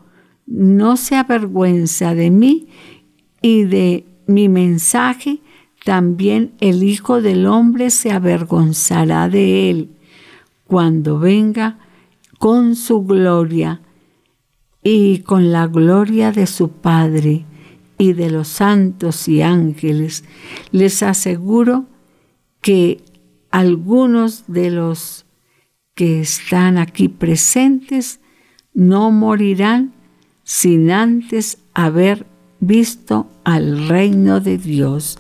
no 0.46 0.96
se 0.96 1.18
avergüenza 1.18 2.16
de 2.16 2.32
mí 2.32 2.70
y 3.42 3.66
de 3.66 4.06
mi 4.26 4.48
mensaje, 4.48 5.42
también 5.84 6.54
el 6.62 6.82
Hijo 6.82 7.22
del 7.22 7.46
Hombre 7.46 7.90
se 7.90 8.10
avergonzará 8.10 9.28
de 9.28 9.70
él 9.70 9.90
cuando 10.66 11.20
venga 11.20 11.80
con 12.38 12.76
su 12.76 13.04
gloria 13.04 13.82
y 14.84 15.20
con 15.20 15.52
la 15.52 15.68
gloria 15.68 16.32
de 16.32 16.48
su 16.48 16.70
Padre 16.70 17.46
y 17.98 18.14
de 18.14 18.30
los 18.30 18.48
santos 18.48 19.28
y 19.28 19.42
ángeles. 19.42 20.24
Les 20.72 21.04
aseguro 21.04 21.86
que 22.62 23.04
algunos 23.52 24.44
de 24.48 24.72
los 24.72 25.26
que 25.96 26.22
están 26.22 26.78
aquí 26.78 27.08
presentes 27.10 28.20
no 28.74 29.10
morirán 29.10 29.94
sin 30.44 30.92
antes 30.92 31.58
haber 31.74 32.28
visto 32.60 33.30
al 33.44 33.88
reino 33.88 34.40
de 34.40 34.58
Dios. 34.58 35.18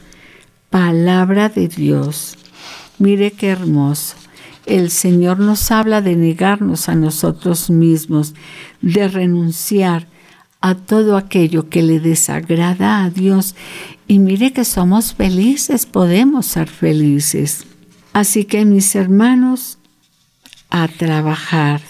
Palabra 0.70 1.50
de 1.50 1.68
Dios. 1.68 2.38
Mire 3.00 3.32
qué 3.32 3.50
hermoso. 3.50 4.16
El 4.68 4.92
Señor 4.92 5.40
nos 5.40 5.72
habla 5.72 6.02
de 6.02 6.16
negarnos 6.16 6.90
a 6.90 6.96
nosotros 6.96 7.70
mismos, 7.70 8.36
de 8.82 9.08
renunciar 9.08 10.08
a 10.62 10.76
todo 10.76 11.18
aquello 11.18 11.70
que 11.70 11.82
le 11.82 12.00
desagrada 12.00 13.04
a 13.04 13.10
Dios. 13.10 13.56
Y 14.08 14.20
mire 14.20 14.54
que 14.54 14.66
somos 14.66 15.14
felices, 15.14 15.86
podemos 15.86 16.46
ser 16.46 16.68
felices. 16.68 17.66
Así 18.14 18.46
que 18.46 18.66
mis 18.66 18.96
hermanos, 18.96 19.80
a 20.70 20.88
trabajar, 20.88 21.82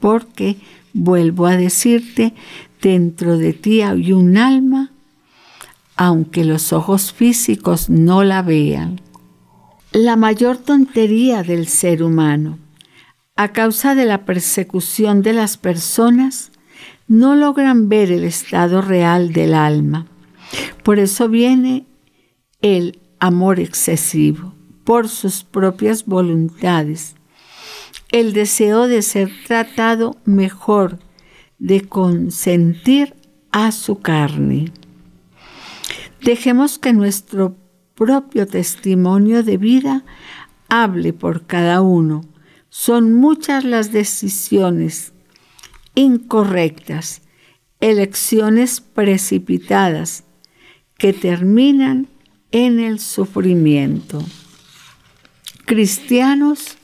porque 0.00 0.58
Vuelvo 1.00 1.46
a 1.46 1.56
decirte, 1.56 2.34
dentro 2.82 3.38
de 3.38 3.52
ti 3.52 3.82
hay 3.82 4.12
un 4.12 4.36
alma, 4.36 4.90
aunque 5.96 6.44
los 6.44 6.72
ojos 6.72 7.12
físicos 7.12 7.88
no 7.88 8.24
la 8.24 8.42
vean. 8.42 9.00
La 9.92 10.16
mayor 10.16 10.58
tontería 10.58 11.42
del 11.42 11.66
ser 11.66 12.02
humano, 12.02 12.58
a 13.36 13.52
causa 13.54 13.94
de 13.94 14.04
la 14.04 14.26
persecución 14.26 15.22
de 15.22 15.32
las 15.32 15.56
personas, 15.56 16.52
no 17.06 17.34
logran 17.34 17.88
ver 17.88 18.12
el 18.12 18.24
estado 18.24 18.82
real 18.82 19.32
del 19.32 19.54
alma. 19.54 20.06
Por 20.82 20.98
eso 20.98 21.30
viene 21.30 21.86
el 22.60 23.00
amor 23.18 23.60
excesivo, 23.60 24.52
por 24.84 25.08
sus 25.08 25.42
propias 25.42 26.04
voluntades, 26.04 27.14
el 28.12 28.34
deseo 28.34 28.88
de 28.88 29.00
ser 29.00 29.30
tratado 29.46 30.18
mejor, 30.26 30.98
de 31.58 31.80
consentir 31.80 33.14
a 33.52 33.72
su 33.72 34.00
carne. 34.00 34.70
Dejemos 36.22 36.78
que 36.78 36.92
nuestro 36.92 37.56
propio 37.98 38.46
testimonio 38.46 39.42
de 39.42 39.56
vida 39.56 40.04
hable 40.68 41.12
por 41.12 41.46
cada 41.46 41.82
uno. 41.82 42.24
Son 42.70 43.12
muchas 43.12 43.64
las 43.64 43.90
decisiones 43.90 45.12
incorrectas, 45.96 47.22
elecciones 47.80 48.80
precipitadas 48.80 50.22
que 50.96 51.12
terminan 51.12 52.06
en 52.52 52.78
el 52.78 53.00
sufrimiento. 53.00 54.22
Cristianos 55.66 56.76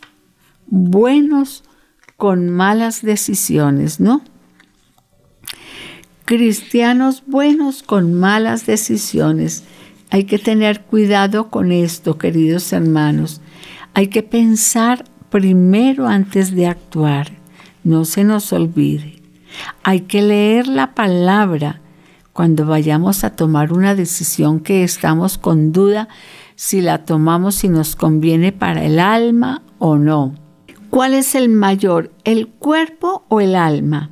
buenos 0.66 1.62
con 2.16 2.50
malas 2.50 3.02
decisiones, 3.02 4.00
¿no? 4.00 4.22
Cristianos 6.24 7.22
buenos 7.26 7.82
con 7.84 8.14
malas 8.14 8.66
decisiones. 8.66 9.62
Hay 10.14 10.26
que 10.26 10.38
tener 10.38 10.82
cuidado 10.82 11.50
con 11.50 11.72
esto, 11.72 12.18
queridos 12.18 12.72
hermanos. 12.72 13.40
Hay 13.94 14.06
que 14.06 14.22
pensar 14.22 15.06
primero 15.28 16.06
antes 16.06 16.54
de 16.54 16.68
actuar. 16.68 17.32
No 17.82 18.04
se 18.04 18.22
nos 18.22 18.52
olvide. 18.52 19.20
Hay 19.82 20.02
que 20.02 20.22
leer 20.22 20.68
la 20.68 20.94
palabra 20.94 21.80
cuando 22.32 22.64
vayamos 22.64 23.24
a 23.24 23.34
tomar 23.34 23.72
una 23.72 23.96
decisión 23.96 24.60
que 24.60 24.84
estamos 24.84 25.36
con 25.36 25.72
duda 25.72 26.06
si 26.54 26.80
la 26.80 27.04
tomamos 27.04 27.56
si 27.56 27.68
nos 27.68 27.96
conviene 27.96 28.52
para 28.52 28.84
el 28.84 29.00
alma 29.00 29.62
o 29.80 29.96
no. 29.96 30.36
¿Cuál 30.90 31.14
es 31.14 31.34
el 31.34 31.48
mayor, 31.48 32.12
el 32.22 32.46
cuerpo 32.46 33.24
o 33.28 33.40
el 33.40 33.56
alma? 33.56 34.10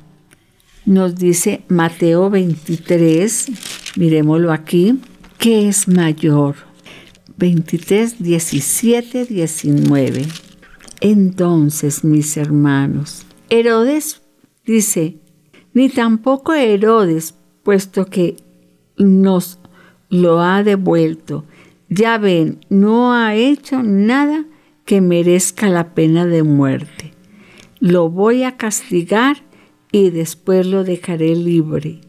Nos 0.85 1.15
dice 1.15 1.63
Mateo 1.69 2.29
23, 2.29 3.95
miremoslo 3.95 4.51
aquí, 4.51 4.99
¿qué 5.43 5.67
es 5.67 5.89
mayor? 5.89 6.55
23, 7.35 8.23
17, 8.23 9.25
19. 9.25 10.25
Entonces, 11.01 12.05
mis 12.05 12.37
hermanos, 12.37 13.25
Herodes 13.49 14.21
dice, 14.65 15.17
ni 15.73 15.89
tampoco 15.89 16.53
Herodes, 16.53 17.35
puesto 17.61 18.05
que 18.05 18.37
nos 18.95 19.59
lo 20.07 20.39
ha 20.39 20.63
devuelto. 20.63 21.43
Ya 21.89 22.17
ven, 22.17 22.61
no 22.69 23.11
ha 23.11 23.35
hecho 23.35 23.83
nada 23.83 24.45
que 24.85 25.01
merezca 25.01 25.67
la 25.67 25.93
pena 25.93 26.25
de 26.25 26.43
muerte. 26.43 27.11
Lo 27.81 28.09
voy 28.09 28.43
a 28.43 28.55
castigar 28.55 29.43
y 29.91 30.09
después 30.09 30.65
lo 30.67 30.85
dejaré 30.85 31.35
libre. 31.35 31.99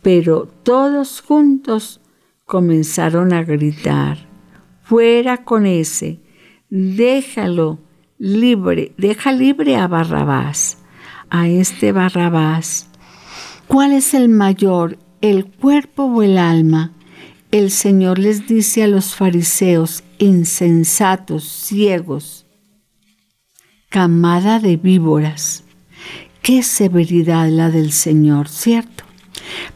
Pero 0.00 0.46
todos 0.62 1.22
juntos 1.22 1.97
comenzaron 2.48 3.34
a 3.34 3.44
gritar, 3.44 4.26
fuera 4.82 5.44
con 5.44 5.66
ese, 5.66 6.18
déjalo 6.70 7.78
libre, 8.16 8.94
deja 8.96 9.32
libre 9.32 9.76
a 9.76 9.86
Barrabás, 9.86 10.78
a 11.28 11.46
este 11.46 11.92
Barrabás. 11.92 12.88
¿Cuál 13.66 13.92
es 13.92 14.14
el 14.14 14.30
mayor, 14.30 14.98
el 15.20 15.44
cuerpo 15.44 16.04
o 16.04 16.22
el 16.22 16.38
alma? 16.38 16.92
El 17.50 17.70
Señor 17.70 18.18
les 18.18 18.46
dice 18.46 18.82
a 18.82 18.88
los 18.88 19.14
fariseos, 19.14 20.02
insensatos, 20.16 21.44
ciegos, 21.44 22.46
camada 23.90 24.58
de 24.58 24.78
víboras. 24.78 25.64
Qué 26.40 26.62
severidad 26.62 27.50
la 27.50 27.70
del 27.70 27.92
Señor, 27.92 28.48
¿cierto? 28.48 29.04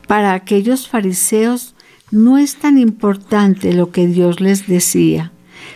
Para 0.07 0.33
aquellos 0.33 0.89
fariseos 0.89 1.75
no 2.13 2.39
es 2.39 2.57
tan 2.57 2.79
importante 2.79 3.73
lo 3.73 3.91
que 3.91 4.07
Dios 4.07 4.41
les 4.41 4.69
decía, 4.69 5.33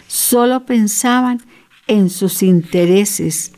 solo 0.07 0.67
pensaban 0.67 1.41
en 1.89 2.11
sus 2.11 2.43
intereses 2.43 3.53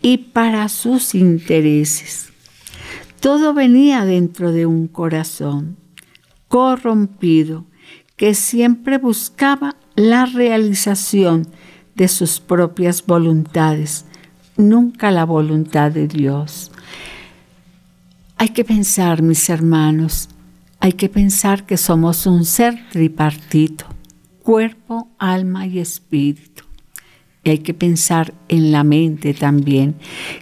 y 0.00 0.18
para 0.18 0.68
sus 0.68 1.14
intereses. 1.14 2.30
Todo 3.20 3.54
venía 3.54 4.04
dentro 4.04 4.50
de 4.50 4.64
un 4.66 4.88
corazón 4.88 5.76
corrompido 6.48 7.66
que 8.16 8.34
siempre 8.34 8.96
buscaba 8.96 9.76
la 9.94 10.24
realización 10.24 11.48
de 11.96 12.08
sus 12.08 12.40
propias 12.40 13.04
voluntades, 13.04 14.06
nunca 14.56 15.10
la 15.10 15.24
voluntad 15.24 15.90
de 15.92 16.08
Dios. 16.08 16.70
Hay 18.38 18.50
que 18.50 18.64
pensar, 18.64 19.22
mis 19.22 19.50
hermanos, 19.50 20.30
hay 20.80 20.92
que 20.92 21.08
pensar 21.08 21.66
que 21.66 21.76
somos 21.76 22.26
un 22.26 22.44
ser 22.44 22.78
tripartito, 22.90 23.86
cuerpo, 24.42 25.08
alma 25.18 25.66
y 25.66 25.78
espíritu. 25.78 26.64
Y 27.42 27.50
hay 27.50 27.58
que 27.58 27.74
pensar 27.74 28.34
en 28.48 28.72
la 28.72 28.82
mente 28.82 29.32
también, 29.32 29.96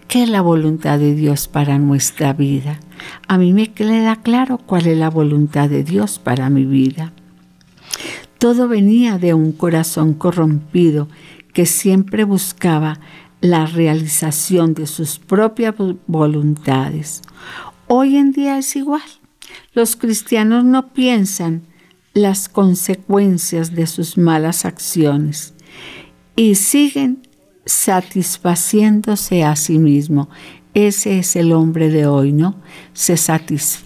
qué 0.08 0.22
es 0.22 0.28
la 0.28 0.40
voluntad 0.40 0.98
de 0.98 1.14
Dios 1.14 1.48
para 1.48 1.78
nuestra 1.78 2.32
vida. 2.32 2.80
A 3.28 3.36
mí 3.38 3.52
me 3.52 3.72
queda 3.72 4.16
claro 4.16 4.58
cuál 4.58 4.86
es 4.86 4.96
la 4.96 5.10
voluntad 5.10 5.68
de 5.68 5.84
Dios 5.84 6.18
para 6.18 6.48
mi 6.48 6.64
vida. 6.64 7.12
Todo 8.38 8.68
venía 8.68 9.18
de 9.18 9.34
un 9.34 9.52
corazón 9.52 10.14
corrompido 10.14 11.08
que 11.52 11.66
siempre 11.66 12.24
buscaba 12.24 13.00
la 13.40 13.66
realización 13.66 14.74
de 14.74 14.86
sus 14.86 15.18
propias 15.18 15.74
voluntades. 16.06 17.22
Hoy 17.86 18.16
en 18.16 18.32
día 18.32 18.58
es 18.58 18.76
igual. 18.76 19.02
Los 19.74 19.96
cristianos 19.96 20.64
no 20.64 20.92
piensan 20.92 21.62
las 22.12 22.48
consecuencias 22.48 23.74
de 23.74 23.86
sus 23.88 24.16
malas 24.16 24.64
acciones 24.64 25.52
y 26.36 26.54
siguen 26.54 27.26
satisfaciéndose 27.66 29.42
a 29.42 29.56
sí 29.56 29.78
mismo. 29.78 30.28
Ese 30.74 31.18
es 31.18 31.34
el 31.34 31.52
hombre 31.52 31.90
de 31.90 32.06
hoy, 32.06 32.32
¿no? 32.32 32.54
Se 32.92 33.16
satisface 33.16 33.82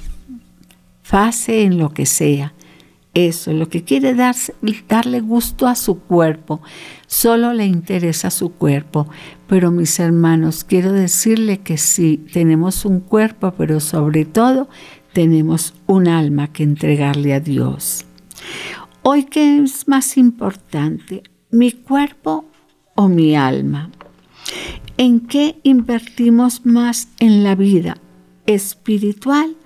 en 1.62 1.78
lo 1.78 1.94
que 1.94 2.04
sea. 2.06 2.52
Eso, 3.14 3.52
lo 3.52 3.68
que 3.68 3.82
quiere 3.82 4.14
darse, 4.14 4.54
darle 4.88 5.20
gusto 5.20 5.66
a 5.66 5.74
su 5.74 5.98
cuerpo, 5.98 6.60
solo 7.06 7.52
le 7.52 7.66
interesa 7.66 8.30
su 8.30 8.52
cuerpo. 8.52 9.08
Pero 9.48 9.70
mis 9.70 9.98
hermanos, 9.98 10.62
quiero 10.62 10.92
decirle 10.92 11.58
que 11.58 11.78
sí, 11.78 12.24
tenemos 12.32 12.84
un 12.84 13.00
cuerpo, 13.00 13.54
pero 13.56 13.80
sobre 13.80 14.24
todo 14.24 14.68
tenemos 15.18 15.74
un 15.88 16.06
alma 16.06 16.52
que 16.52 16.62
entregarle 16.62 17.34
a 17.34 17.40
Dios. 17.40 18.04
Hoy, 19.02 19.24
¿qué 19.24 19.58
es 19.58 19.88
más 19.88 20.16
importante? 20.16 21.24
¿Mi 21.50 21.72
cuerpo 21.72 22.44
o 22.94 23.08
mi 23.08 23.34
alma? 23.34 23.90
¿En 24.96 25.18
qué 25.18 25.58
invertimos 25.64 26.64
más 26.64 27.08
en 27.18 27.42
la 27.42 27.56
vida 27.56 27.96
espiritual 28.46 29.56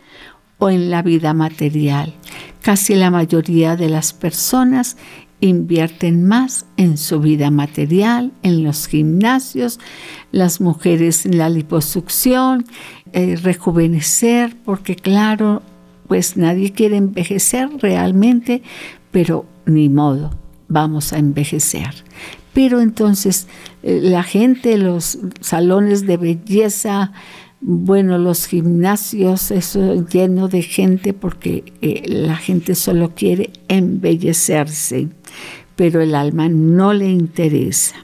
o 0.57 0.71
en 0.71 0.91
la 0.91 1.03
vida 1.03 1.35
material? 1.35 2.15
Casi 2.63 2.95
la 2.95 3.11
mayoría 3.11 3.77
de 3.77 3.91
las 3.91 4.15
personas 4.15 4.97
invierten 5.41 6.25
más 6.25 6.65
en 6.79 6.97
su 6.97 7.21
vida 7.21 7.51
material, 7.51 8.33
en 8.43 8.65
los 8.65 8.87
gimnasios, 8.87 9.81
las 10.31 10.63
mujeres 10.63 11.27
en 11.27 11.37
la 11.37 11.51
liposucción, 11.51 12.65
eh, 13.13 13.37
rejuvenecer, 13.37 14.57
porque 14.65 14.97
claro, 14.97 15.63
pues 16.09 16.37
nadie 16.37 16.73
quiere 16.73 16.97
envejecer 16.97 17.69
realmente, 17.79 18.63
pero 19.11 19.47
ni 19.67 19.89
modo, 19.89 20.31
vamos 20.69 21.13
a 21.13 21.19
envejecer. 21.19 22.05
Pero 22.53 22.81
entonces 22.81 23.47
eh, 23.83 24.01
la 24.03 24.23
gente, 24.23 24.77
los 24.77 25.19
salones 25.41 26.07
de 26.07 26.17
belleza, 26.17 27.13
bueno, 27.61 28.19
los 28.19 28.47
gimnasios, 28.47 29.51
eso 29.53 30.07
lleno 30.07 30.49
de 30.49 30.63
gente 30.63 31.13
porque 31.13 31.73
eh, 31.81 32.03
la 32.07 32.37
gente 32.37 32.75
solo 32.75 33.15
quiere 33.15 33.51
embellecerse, 33.69 35.09
pero 35.77 36.01
el 36.03 36.15
alma 36.15 36.49
no 36.49 36.93
le 36.93 37.09
interesa. 37.09 37.95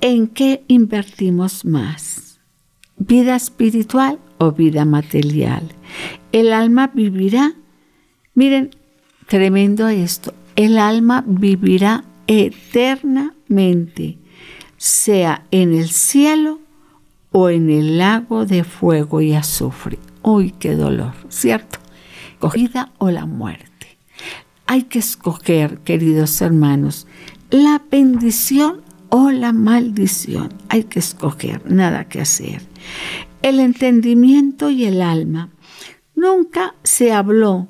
¿En 0.00 0.26
qué 0.26 0.62
invertimos 0.68 1.64
más? 1.64 2.11
¿Vida 3.04 3.34
espiritual 3.34 4.20
o 4.38 4.52
vida 4.52 4.84
material? 4.84 5.64
El 6.30 6.52
alma 6.52 6.92
vivirá, 6.94 7.52
miren, 8.36 8.70
tremendo 9.26 9.88
esto, 9.88 10.32
el 10.54 10.78
alma 10.78 11.24
vivirá 11.26 12.04
eternamente, 12.28 14.18
sea 14.76 15.44
en 15.50 15.74
el 15.74 15.88
cielo 15.88 16.60
o 17.32 17.50
en 17.50 17.70
el 17.70 17.98
lago 17.98 18.46
de 18.46 18.62
fuego 18.62 19.20
y 19.20 19.34
azufre. 19.34 19.98
¡Uy, 20.22 20.52
qué 20.52 20.76
dolor! 20.76 21.14
¿Cierto? 21.28 21.80
Cogida 22.38 22.92
o 22.98 23.10
la 23.10 23.26
muerte. 23.26 23.98
Hay 24.66 24.84
que 24.84 25.00
escoger, 25.00 25.78
queridos 25.78 26.40
hermanos, 26.40 27.08
la 27.50 27.82
bendición 27.90 28.82
o 29.08 29.32
la 29.32 29.52
maldición. 29.52 30.50
Hay 30.68 30.84
que 30.84 31.00
escoger, 31.00 31.68
nada 31.68 32.04
que 32.04 32.20
hacer. 32.20 32.71
El 33.42 33.60
entendimiento 33.60 34.70
y 34.70 34.84
el 34.84 35.02
alma. 35.02 35.50
Nunca 36.14 36.74
se 36.82 37.12
habló 37.12 37.68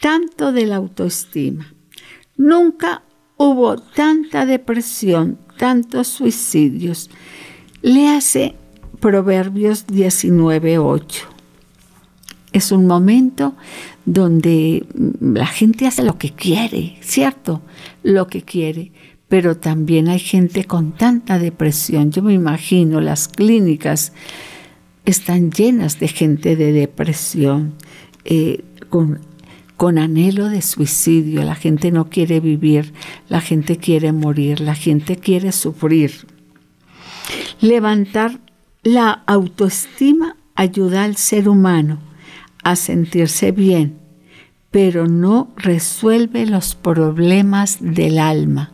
tanto 0.00 0.52
de 0.52 0.66
la 0.66 0.76
autoestima. 0.76 1.74
Nunca 2.36 3.02
hubo 3.36 3.76
tanta 3.76 4.46
depresión, 4.46 5.38
tantos 5.58 6.08
suicidios. 6.08 7.10
Le 7.82 8.08
hace 8.08 8.54
Proverbios 9.00 9.86
19.8. 9.86 11.04
Es 12.52 12.72
un 12.72 12.86
momento 12.86 13.54
donde 14.06 14.86
la 15.20 15.46
gente 15.46 15.86
hace 15.86 16.02
lo 16.02 16.18
que 16.18 16.30
quiere, 16.30 16.96
¿cierto? 17.00 17.62
Lo 18.02 18.28
que 18.28 18.42
quiere. 18.42 18.92
Pero 19.34 19.56
también 19.56 20.06
hay 20.06 20.20
gente 20.20 20.62
con 20.62 20.92
tanta 20.92 21.40
depresión. 21.40 22.12
Yo 22.12 22.22
me 22.22 22.34
imagino 22.34 23.00
las 23.00 23.26
clínicas 23.26 24.12
están 25.04 25.50
llenas 25.50 25.98
de 25.98 26.06
gente 26.06 26.54
de 26.54 26.70
depresión, 26.70 27.74
eh, 28.24 28.62
con, 28.90 29.18
con 29.76 29.98
anhelo 29.98 30.48
de 30.50 30.62
suicidio. 30.62 31.42
La 31.42 31.56
gente 31.56 31.90
no 31.90 32.10
quiere 32.10 32.38
vivir, 32.38 32.92
la 33.28 33.40
gente 33.40 33.76
quiere 33.76 34.12
morir, 34.12 34.60
la 34.60 34.76
gente 34.76 35.16
quiere 35.16 35.50
sufrir. 35.50 36.28
Levantar 37.60 38.38
la 38.84 39.24
autoestima 39.26 40.36
ayuda 40.54 41.02
al 41.02 41.16
ser 41.16 41.48
humano 41.48 41.98
a 42.62 42.76
sentirse 42.76 43.50
bien, 43.50 43.98
pero 44.70 45.08
no 45.08 45.52
resuelve 45.56 46.46
los 46.46 46.76
problemas 46.76 47.78
del 47.80 48.20
alma. 48.20 48.70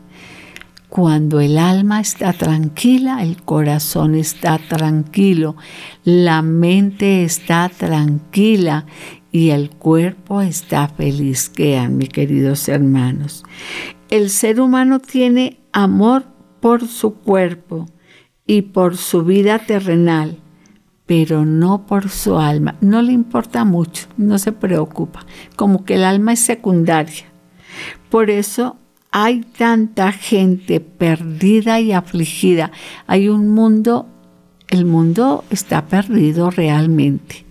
Cuando 0.91 1.39
el 1.39 1.57
alma 1.57 2.01
está 2.01 2.33
tranquila, 2.33 3.23
el 3.23 3.41
corazón 3.43 4.17
está 4.17 4.59
tranquilo, 4.59 5.55
la 6.03 6.43
mente 6.43 7.23
está 7.23 7.69
tranquila 7.69 8.87
y 9.31 9.51
el 9.51 9.71
cuerpo 9.71 10.41
está 10.41 10.89
feliz. 10.89 11.49
Quedan, 11.49 11.97
mis 11.97 12.09
queridos 12.09 12.69
hermanos. 12.69 13.45
El 14.09 14.31
ser 14.31 14.61
humano 14.61 14.99
tiene 14.99 15.61
amor 15.73 16.25
por 16.59 16.89
su 16.89 17.15
cuerpo 17.15 17.87
y 18.45 18.63
por 18.63 18.97
su 18.97 19.23
vida 19.23 19.61
terrenal, 19.61 20.39
pero 21.07 21.45
no 21.45 21.87
por 21.87 22.09
su 22.09 22.37
alma. 22.37 22.75
No 22.81 23.01
le 23.01 23.13
importa 23.13 23.65
mucho, 23.65 24.09
no 24.17 24.39
se 24.39 24.51
preocupa, 24.51 25.25
como 25.55 25.85
que 25.85 25.95
el 25.95 26.03
alma 26.03 26.33
es 26.33 26.41
secundaria. 26.41 27.27
Por 28.11 28.29
eso 28.29 28.77
hay 29.13 29.41
tanta 29.41 30.13
gente 30.13 30.81
perdida 30.81 31.81
y 31.81 31.93
afligida. 31.93 32.71
Hay 33.07 33.29
un 33.29 33.49
mundo, 33.49 34.07
el 34.69 34.85
mundo 34.85 35.45
está 35.51 35.87
perdido 35.87 36.51
realmente. 36.51 37.45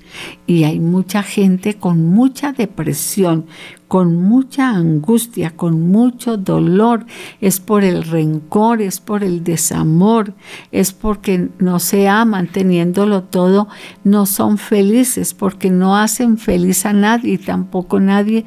Y 0.47 0.63
hay 0.63 0.79
mucha 0.79 1.21
gente 1.21 1.75
con 1.75 2.03
mucha 2.05 2.51
depresión, 2.51 3.45
con 3.87 4.15
mucha 4.15 4.69
angustia, 4.69 5.55
con 5.55 5.91
mucho 5.91 6.37
dolor. 6.37 7.05
Es 7.41 7.59
por 7.59 7.83
el 7.83 8.03
rencor, 8.03 8.81
es 8.81 8.99
por 8.99 9.23
el 9.23 9.43
desamor, 9.43 10.33
es 10.71 10.93
porque 10.93 11.49
no 11.59 11.79
se 11.79 12.07
aman 12.07 12.47
teniéndolo 12.47 13.23
todo, 13.23 13.67
no 14.03 14.25
son 14.25 14.57
felices, 14.57 15.33
porque 15.35 15.69
no 15.69 15.95
hacen 15.95 16.37
feliz 16.37 16.85
a 16.85 16.93
nadie 16.93 17.33
y 17.33 17.37
tampoco 17.37 17.99
nadie 17.99 18.45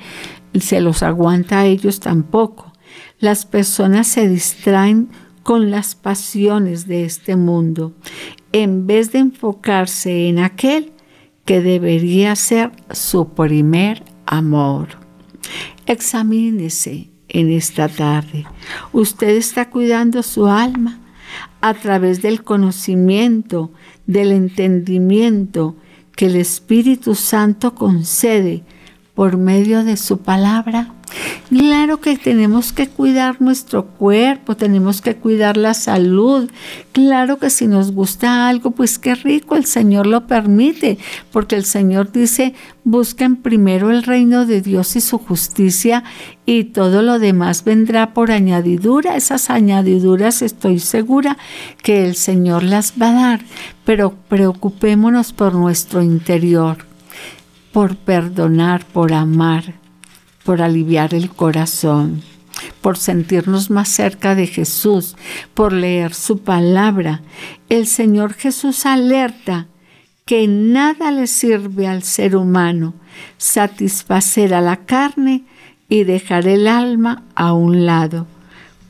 se 0.59 0.81
los 0.81 1.03
aguanta 1.03 1.61
a 1.61 1.67
ellos 1.67 2.01
tampoco. 2.01 2.72
Las 3.23 3.47
personas 3.47 4.09
se 4.09 4.29
distraen 4.29 5.09
con 5.45 5.71
las 5.71 5.95
pasiones 5.95 6.89
de 6.89 7.05
este 7.05 7.37
mundo 7.37 7.95
en 8.51 8.89
vez 8.89 9.13
de 9.13 9.21
enfocarse 9.21 10.29
en 10.29 10.41
aquel 10.41 10.93
que 11.45 11.61
debería 11.61 12.35
ser 12.35 12.73
su 12.91 13.29
primer 13.29 14.03
amor. 14.27 14.89
Examínese 15.87 17.11
en 17.29 17.51
esta 17.51 17.89
tarde. 17.89 18.45
Usted 18.93 19.37
está 19.37 19.71
cuidando 19.71 20.25
su 20.25 20.49
alma 20.49 20.99
a 21.61 21.75
través 21.75 22.23
del 22.23 22.43
conocimiento, 22.43 23.71
del 24.05 24.33
entendimiento 24.33 25.77
que 26.17 26.27
el 26.27 26.35
Espíritu 26.35 27.15
Santo 27.15 27.77
concede 27.77 28.65
por 29.15 29.37
medio 29.37 29.85
de 29.85 29.97
su 29.97 30.19
palabra. 30.19 30.93
Claro 31.49 32.01
que 32.01 32.17
tenemos 32.17 32.73
que 32.73 32.89
cuidar 32.89 33.43
nuestro 33.43 33.85
cuerpo, 33.87 34.57
tenemos 34.57 35.03
que 35.03 35.17
cuidar 35.17 35.57
la 35.57 35.75
salud. 35.75 36.51
Claro 36.93 37.39
que 37.39 37.51
si 37.51 37.67
nos 37.67 37.93
gusta 37.93 38.49
algo, 38.49 38.71
pues 38.71 38.99
qué 38.99 39.15
rico, 39.15 39.57
el 39.57 39.67
Señor 39.67 40.07
lo 40.07 40.27
permite, 40.27 40.99
porque 41.31 41.57
el 41.57 41.65
Señor 41.65 42.11
dice, 42.11 42.55
busquen 42.85 43.37
primero 43.37 43.91
el 43.91 44.03
reino 44.03 44.47
de 44.47 44.63
Dios 44.63 44.97
y 44.97 45.01
su 45.01 45.19
justicia 45.19 46.05
y 46.47 46.65
todo 46.65 47.03
lo 47.03 47.19
demás 47.19 47.65
vendrá 47.65 48.15
por 48.15 48.31
añadidura. 48.31 49.17
Esas 49.17 49.51
añadiduras 49.51 50.41
estoy 50.41 50.79
segura 50.79 51.37
que 51.83 52.07
el 52.07 52.15
Señor 52.17 52.63
las 52.63 52.95
va 53.01 53.11
a 53.11 53.13
dar, 53.13 53.41
pero 53.85 54.15
preocupémonos 54.29 55.35
por 55.35 55.55
nuestro 55.55 56.03
interior, 56.03 56.79
por 57.73 57.97
perdonar, 57.97 58.87
por 58.87 59.13
amar 59.13 59.82
por 60.45 60.63
aliviar 60.63 61.15
el 61.15 61.31
corazón, 61.31 62.23
por 62.81 62.97
sentirnos 62.97 63.71
más 63.71 63.89
cerca 63.89 64.35
de 64.35 64.47
Jesús, 64.47 65.17
por 65.55 65.73
leer 65.73 66.15
su 66.15 66.39
palabra. 66.39 67.23
El 67.69 67.87
Señor 67.87 68.35
Jesús 68.35 68.87
alerta 68.87 69.69
que 70.25 70.47
nada 70.47 71.11
le 71.11 71.27
sirve 71.27 71.87
al 71.87 72.03
ser 72.03 72.37
humano 72.37 72.95
satisfacer 73.39 74.55
a 74.55 74.61
la 74.61 74.85
carne 74.85 75.45
y 75.89 76.05
dejar 76.05 76.47
el 76.47 76.67
alma 76.67 77.25
a 77.35 77.53
un 77.53 77.87
lado. 77.87 78.27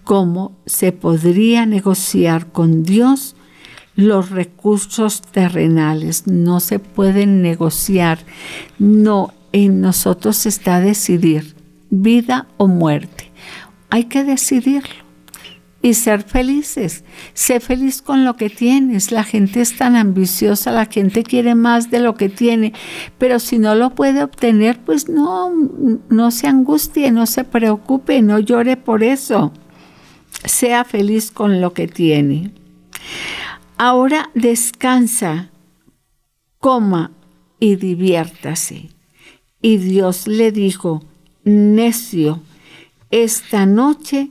¿Cómo 0.05 0.53
se 0.67 0.93
podría 0.93 1.67
negociar 1.67 2.47
con 2.53 2.83
Dios 2.83 3.37
los 3.95 4.31
recursos 4.31 5.23
terrenales? 5.23 6.27
No 6.27 6.61
se 6.61 6.79
pueden 6.79 7.43
negociar. 7.43 8.19
No 8.79 9.33
en 9.53 9.81
nosotros 9.81 10.47
está 10.47 10.81
decidir 10.81 11.55
vida 11.91 12.47
o 12.57 12.67
muerte. 12.67 13.31
Hay 13.91 14.05
que 14.05 14.25
decidirlo 14.25 15.03
y 15.83 15.95
ser 15.95 16.23
felices. 16.23 17.05
Sé 17.35 17.61
feliz 17.61 18.01
con 18.01 18.25
lo 18.25 18.37
que 18.37 18.49
tienes. 18.49 19.11
La 19.11 19.25
gente 19.25 19.61
es 19.61 19.77
tan 19.77 19.97
ambiciosa, 19.97 20.71
la 20.71 20.87
gente 20.87 21.25
quiere 21.25 21.55
más 21.55 21.91
de 21.91 21.99
lo 21.99 22.15
que 22.15 22.29
tiene, 22.29 22.73
pero 23.19 23.41
si 23.41 23.59
no 23.59 23.75
lo 23.75 23.91
puede 23.91 24.23
obtener, 24.23 24.79
pues 24.79 25.09
no, 25.09 25.53
no 26.09 26.31
se 26.31 26.47
angustie, 26.47 27.11
no 27.11 27.27
se 27.27 27.45
preocupe, 27.45 28.23
no 28.23 28.39
llore 28.39 28.77
por 28.77 29.03
eso. 29.03 29.53
Sea 30.45 30.85
feliz 30.85 31.31
con 31.31 31.61
lo 31.61 31.75
que 31.75 31.89
tiene. 31.89 32.53
Ahora 33.77 34.31
descansa, 34.35 35.51
coma 36.59 37.11
y 37.59 37.77
diviértase. 37.77 38.92
Y 39.63 39.77
Dios 39.77 40.27
le 40.27 40.51
dijo, 40.51 41.05
necio, 41.45 42.41
esta 43.13 43.65
noche 43.65 44.31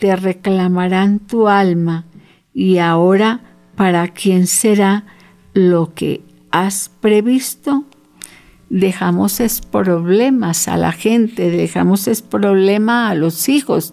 te 0.00 0.16
reclamarán 0.16 1.20
tu 1.20 1.46
alma 1.46 2.04
y 2.52 2.78
ahora 2.78 3.40
para 3.76 4.08
quién 4.08 4.48
será 4.48 5.04
lo 5.54 5.94
que 5.94 6.22
has 6.50 6.90
previsto. 7.00 7.84
Dejamos 8.68 9.38
es 9.38 9.60
problemas 9.60 10.66
a 10.66 10.76
la 10.76 10.92
gente, 10.92 11.50
dejamos 11.50 12.08
es 12.08 12.22
problema 12.22 13.08
a 13.08 13.14
los 13.14 13.48
hijos, 13.48 13.92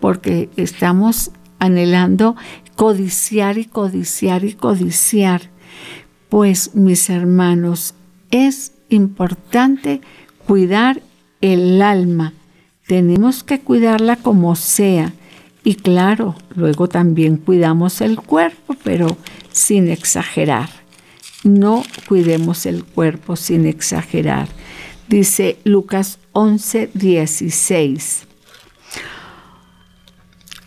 porque 0.00 0.50
estamos 0.56 1.30
anhelando 1.58 2.36
codiciar 2.74 3.56
y 3.56 3.64
codiciar 3.64 4.44
y 4.44 4.52
codiciar. 4.52 5.42
Pues 6.28 6.74
mis 6.74 7.08
hermanos, 7.08 7.94
es 8.30 8.72
importante 8.88 10.00
cuidar 10.46 11.02
el 11.40 11.82
alma. 11.82 12.32
Tenemos 12.86 13.42
que 13.42 13.60
cuidarla 13.60 14.16
como 14.16 14.54
sea. 14.56 15.12
Y 15.64 15.74
claro, 15.74 16.36
luego 16.54 16.88
también 16.88 17.36
cuidamos 17.36 18.00
el 18.00 18.20
cuerpo, 18.20 18.76
pero 18.84 19.16
sin 19.50 19.88
exagerar. 19.88 20.68
No 21.42 21.82
cuidemos 22.08 22.66
el 22.66 22.84
cuerpo 22.84 23.36
sin 23.36 23.66
exagerar. 23.66 24.48
Dice 25.08 25.58
Lucas 25.64 26.18
11, 26.32 26.90
16. 26.94 28.26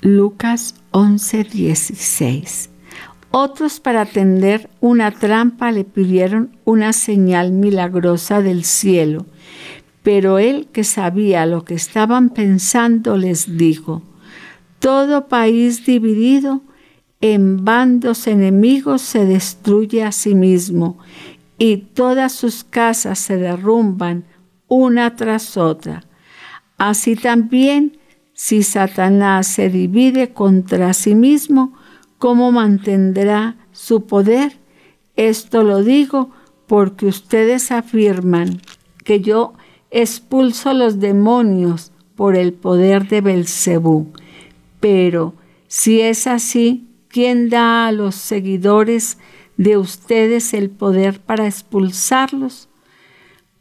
Lucas 0.01 0.75
11, 0.91 1.43
16. 1.43 2.69
Otros 3.31 3.79
para 3.79 4.05
tender 4.05 4.69
una 4.79 5.11
trampa 5.11 5.71
le 5.71 5.83
pidieron 5.83 6.57
una 6.65 6.93
señal 6.93 7.51
milagrosa 7.51 8.41
del 8.41 8.63
cielo, 8.63 9.27
pero 10.01 10.39
él 10.39 10.67
que 10.71 10.83
sabía 10.83 11.45
lo 11.45 11.63
que 11.63 11.75
estaban 11.75 12.31
pensando 12.31 13.17
les 13.17 13.57
dijo, 13.57 14.01
todo 14.79 15.27
país 15.27 15.85
dividido 15.85 16.61
en 17.21 17.63
bandos 17.63 18.25
enemigos 18.25 19.01
se 19.03 19.25
destruye 19.25 20.03
a 20.03 20.11
sí 20.11 20.33
mismo 20.33 20.97
y 21.59 21.77
todas 21.77 22.31
sus 22.31 22.63
casas 22.63 23.19
se 23.19 23.37
derrumban 23.37 24.23
una 24.67 25.15
tras 25.15 25.57
otra. 25.57 26.05
Así 26.77 27.15
también, 27.15 27.99
si 28.33 28.63
Satanás 28.63 29.47
se 29.47 29.69
divide 29.69 30.31
contra 30.31 30.93
sí 30.93 31.13
mismo, 31.13 31.73
¿cómo 32.19 32.51
mantendrá 32.51 33.55
su 33.71 34.05
poder? 34.05 34.53
Esto 35.15 35.63
lo 35.63 35.83
digo 35.83 36.29
porque 36.67 37.07
ustedes 37.07 37.71
afirman 37.71 38.61
que 39.03 39.21
yo 39.21 39.53
expulso 39.89 40.73
los 40.73 40.99
demonios 40.99 41.91
por 42.15 42.35
el 42.35 42.53
poder 42.53 43.07
de 43.07 43.21
Belcebú. 43.21 44.13
Pero 44.79 45.33
si 45.67 46.01
es 46.01 46.27
así, 46.27 46.87
¿quién 47.07 47.49
da 47.49 47.87
a 47.87 47.91
los 47.91 48.15
seguidores 48.15 49.17
de 49.57 49.77
ustedes 49.77 50.53
el 50.53 50.69
poder 50.69 51.19
para 51.19 51.47
expulsarlos? 51.47 52.69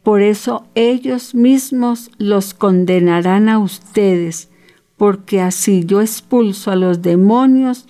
Por 0.03 0.21
eso 0.23 0.67
ellos 0.75 1.35
mismos 1.35 2.11
los 2.19 2.55
condenarán 2.55 3.49
a 3.49 3.59
ustedes, 3.59 4.49
porque 4.97 5.41
así 5.41 5.85
yo 5.85 6.01
expulso 6.01 6.71
a 6.71 6.77
los 6.77 7.03
demonios 7.03 7.87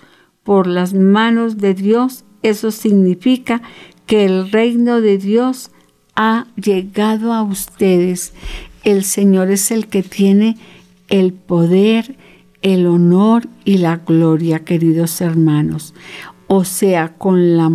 por 0.49 0.65
las 0.65 0.95
manos 0.95 1.57
de 1.57 1.75
Dios, 1.75 2.25
eso 2.41 2.71
significa 2.71 3.61
que 4.07 4.25
el 4.25 4.51
reino 4.51 4.99
de 4.99 5.19
Dios 5.19 5.69
ha 6.15 6.47
llegado 6.55 7.33
a 7.33 7.43
ustedes. 7.43 8.33
El 8.83 9.03
Señor 9.03 9.51
es 9.51 9.69
el 9.69 9.85
que 9.85 10.01
tiene 10.01 10.57
el 11.07 11.33
poder, 11.33 12.15
el 12.63 12.87
honor 12.87 13.47
y 13.63 13.77
la 13.77 13.97
gloria, 13.97 14.65
queridos 14.65 15.21
hermanos. 15.21 15.93
O 16.47 16.63
sea, 16.63 17.15
con 17.15 17.55
la 17.55 17.69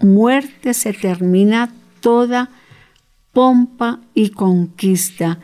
muerte 0.00 0.74
se 0.74 0.92
termina 0.92 1.72
toda 2.00 2.50
pompa 3.32 4.00
y 4.12 4.28
conquista 4.28 5.38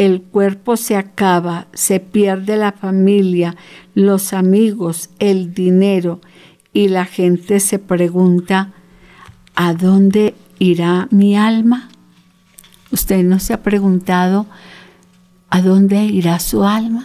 el 0.00 0.22
cuerpo 0.22 0.78
se 0.78 0.96
acaba, 0.96 1.66
se 1.74 2.00
pierde 2.00 2.56
la 2.56 2.72
familia, 2.72 3.54
los 3.94 4.32
amigos, 4.32 5.10
el 5.18 5.52
dinero 5.52 6.22
y 6.72 6.88
la 6.88 7.04
gente 7.04 7.60
se 7.60 7.78
pregunta, 7.78 8.72
¿a 9.54 9.74
dónde 9.74 10.34
irá 10.58 11.06
mi 11.10 11.36
alma? 11.36 11.90
¿Usted 12.90 13.22
no 13.24 13.38
se 13.40 13.52
ha 13.52 13.62
preguntado 13.62 14.46
a 15.50 15.60
dónde 15.60 16.02
irá 16.06 16.38
su 16.38 16.64
alma? 16.64 17.04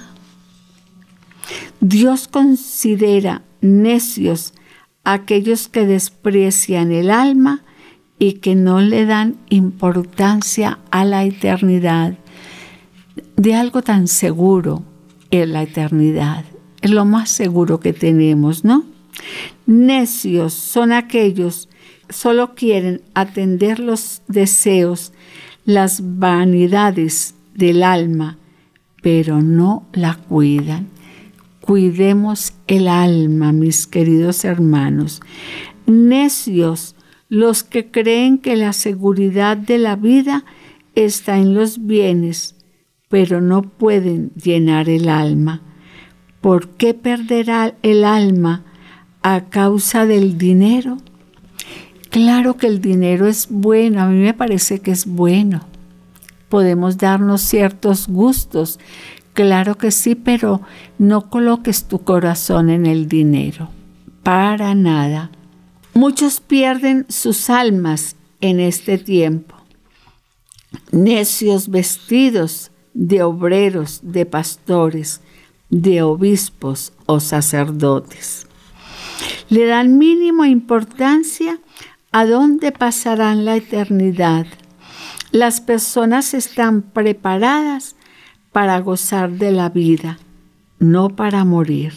Dios 1.82 2.30
considera 2.30 3.42
necios 3.60 4.54
aquellos 5.04 5.68
que 5.68 5.86
desprecian 5.86 6.94
el 6.94 7.12
alma 7.12 7.66
y 8.20 8.36
que 8.36 8.56
no 8.56 8.80
le 8.80 9.06
dan 9.06 9.36
importancia 9.50 10.80
a 10.92 11.04
la 11.04 11.26
eternidad 11.26 12.20
de 13.36 13.56
algo 13.56 13.82
tan 13.82 14.08
seguro 14.08 14.84
en 15.32 15.54
la 15.54 15.64
eternidad. 15.64 16.46
Es 16.82 16.92
lo 16.92 17.06
más 17.06 17.30
seguro 17.30 17.80
que 17.80 17.94
tenemos, 17.94 18.64
¿no? 18.64 18.84
Necios 19.66 20.54
son 20.54 20.92
aquellos 20.92 21.70
solo 22.10 22.56
quieren 22.56 23.02
atender 23.14 23.80
los 23.80 24.22
deseos, 24.28 25.12
las 25.66 26.02
vanidades 26.20 27.36
del 27.54 27.84
alma, 27.84 28.38
pero 29.02 29.42
no 29.42 29.88
la 29.94 30.16
cuidan. 30.16 30.88
Cuidemos 31.62 32.54
el 32.68 32.88
alma, 32.88 33.52
mis 33.52 33.88
queridos 33.88 34.46
hermanos. 34.46 35.22
Necios 35.88 36.96
los 37.28 37.64
que 37.64 37.90
creen 37.90 38.38
que 38.38 38.56
la 38.56 38.74
seguridad 38.74 39.58
de 39.58 39.80
la 39.80 39.96
vida 39.96 40.46
está 40.94 41.38
en 41.38 41.56
los 41.56 41.86
bienes, 41.86 42.55
pero 43.10 43.42
no 43.42 43.62
pueden 43.62 44.32
llenar 44.32 44.90
el 44.90 45.10
alma. 45.10 45.62
¿Por 46.42 46.70
qué 46.70 46.94
perderá 46.94 47.76
el 47.82 48.04
alma 48.04 48.64
a 49.22 49.46
causa 49.46 50.06
del 50.06 50.38
dinero? 50.38 50.98
Claro 52.10 52.58
que 52.58 52.68
el 52.68 52.82
dinero 52.82 53.28
es 53.28 53.48
bueno, 53.50 54.02
a 54.02 54.08
mí 54.08 54.20
me 54.20 54.34
parece 54.34 54.80
que 54.80 54.92
es 54.92 55.06
bueno. 55.06 55.66
Podemos 56.50 56.98
darnos 56.98 57.42
ciertos 57.42 58.08
gustos, 58.08 58.80
Claro 59.36 59.78
que 59.78 59.92
sí, 59.92 60.16
pero 60.16 60.62
no 60.98 61.30
coloques 61.30 61.84
tu 61.84 62.06
corazón 62.06 62.70
en 62.70 62.86
el 62.86 63.10
dinero. 63.10 63.70
Para 64.24 64.74
nada. 64.76 65.30
Muchos 65.94 66.40
pierden 66.40 67.06
sus 67.10 67.50
almas 67.50 68.16
en 68.40 68.62
este 68.62 68.98
tiempo. 68.98 69.56
Necios 70.94 71.68
vestidos 71.68 72.72
de 72.96 73.22
obreros, 73.22 74.00
de 74.02 74.26
pastores, 74.26 75.22
de 75.70 76.02
obispos 76.02 76.94
o 77.06 77.20
sacerdotes. 77.20 78.48
Le 79.50 79.66
dan 79.68 80.00
mínima 80.00 80.48
importancia 80.48 81.60
a 82.12 82.26
dónde 82.26 82.72
pasarán 82.72 83.46
la 83.46 83.58
eternidad. 83.58 84.48
Las 85.32 85.60
personas 85.60 86.34
están 86.34 86.82
preparadas 86.82 87.96
para 88.54 88.80
gozar 88.80 89.32
de 89.32 89.52
la 89.52 89.70
vida, 89.70 90.18
no 90.80 91.10
para 91.10 91.44
morir. 91.44 91.94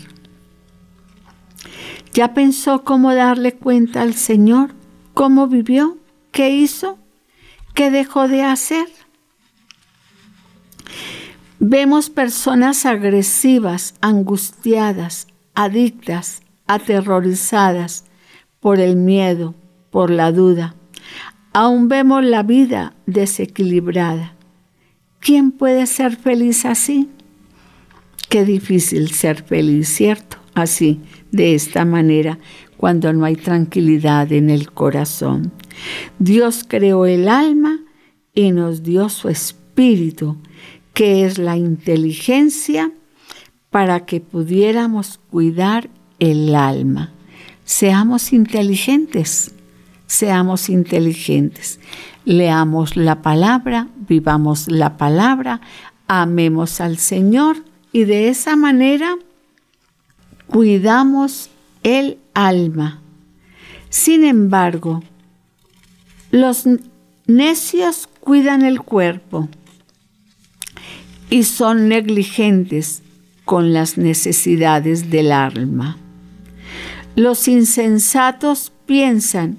¿Ya 2.13 2.35
pensó 2.35 2.83
cómo 2.83 3.15
darle 3.15 3.55
cuenta 3.55 4.03
al 4.03 4.15
Señor? 4.15 4.75
¿Cómo 5.15 5.47
vivió? 5.47 5.99
¿Qué 6.33 6.51
hizo? 6.51 6.99
¿Qué 7.75 7.93
dejó 7.93 8.27
de 8.27 8.43
hacer? 8.43 8.89
Vemos 11.61 12.09
personas 12.09 12.87
agresivas, 12.87 13.95
angustiadas, 14.01 15.27
adictas, 15.55 16.43
aterrorizadas 16.69 18.05
por 18.61 18.79
el 18.79 18.95
miedo, 18.95 19.57
por 19.91 20.11
la 20.11 20.31
duda. 20.31 20.77
Aún 21.53 21.89
vemos 21.89 22.23
la 22.25 22.45
vida 22.45 22.95
desequilibrada. 23.07 24.37
¿Quién 25.19 25.51
puede 25.51 25.87
ser 25.87 26.15
feliz 26.15 26.65
así? 26.65 27.09
Qué 28.29 28.45
difícil 28.45 29.11
ser 29.11 29.43
feliz, 29.43 29.89
¿cierto? 29.89 30.37
Así, 30.55 31.01
de 31.33 31.57
esta 31.57 31.85
manera, 31.85 32.39
cuando 32.77 33.13
no 33.13 33.25
hay 33.25 33.35
tranquilidad 33.35 34.31
en 34.33 34.51
el 34.51 34.71
corazón. 34.71 35.51
Dios 36.21 36.65
creó 36.67 37.07
el 37.07 37.29
alma 37.29 37.81
y 38.33 38.53
nos 38.53 38.85
dio 38.85 39.09
su 39.09 39.29
espíritu, 39.29 40.37
que 40.99 41.25
es 41.25 41.39
la 41.39 41.57
inteligencia, 41.57 42.91
para 43.71 44.05
que 44.05 44.21
pudiéramos 44.21 45.21
cuidar 45.31 45.91
el 46.19 46.57
alma. 46.57 47.13
Seamos 47.65 48.33
inteligentes, 48.33 49.53
seamos 50.09 50.69
inteligentes. 50.69 51.79
Leamos 52.25 52.97
la 52.97 53.23
palabra, 53.23 53.87
vivamos 54.09 54.67
la 54.67 54.97
palabra, 54.97 55.61
amemos 56.09 56.81
al 56.81 56.99
Señor 56.99 57.59
y 57.93 58.03
de 58.03 58.29
esa 58.29 58.57
manera 58.57 59.15
cuidamos 60.49 61.49
el 61.85 62.19
alma. 62.35 63.01
Sin 63.89 64.25
embargo, 64.25 65.05
los 66.33 66.65
necios 67.29 68.09
cuidan 68.19 68.63
el 68.63 68.81
cuerpo 68.81 69.49
y 71.31 71.43
son 71.43 71.89
negligentes 71.89 73.03
con 73.45 73.73
las 73.73 73.99
necesidades 73.99 75.11
del 75.11 75.33
alma. 75.33 75.99
Los 77.17 77.49
insensatos 77.49 78.73
piensan 78.87 79.59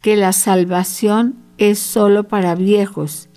que 0.00 0.16
la 0.16 0.32
salvación 0.32 1.36
es 1.58 1.78
solo 1.78 2.28
para 2.28 2.54
viejos, 2.54 3.28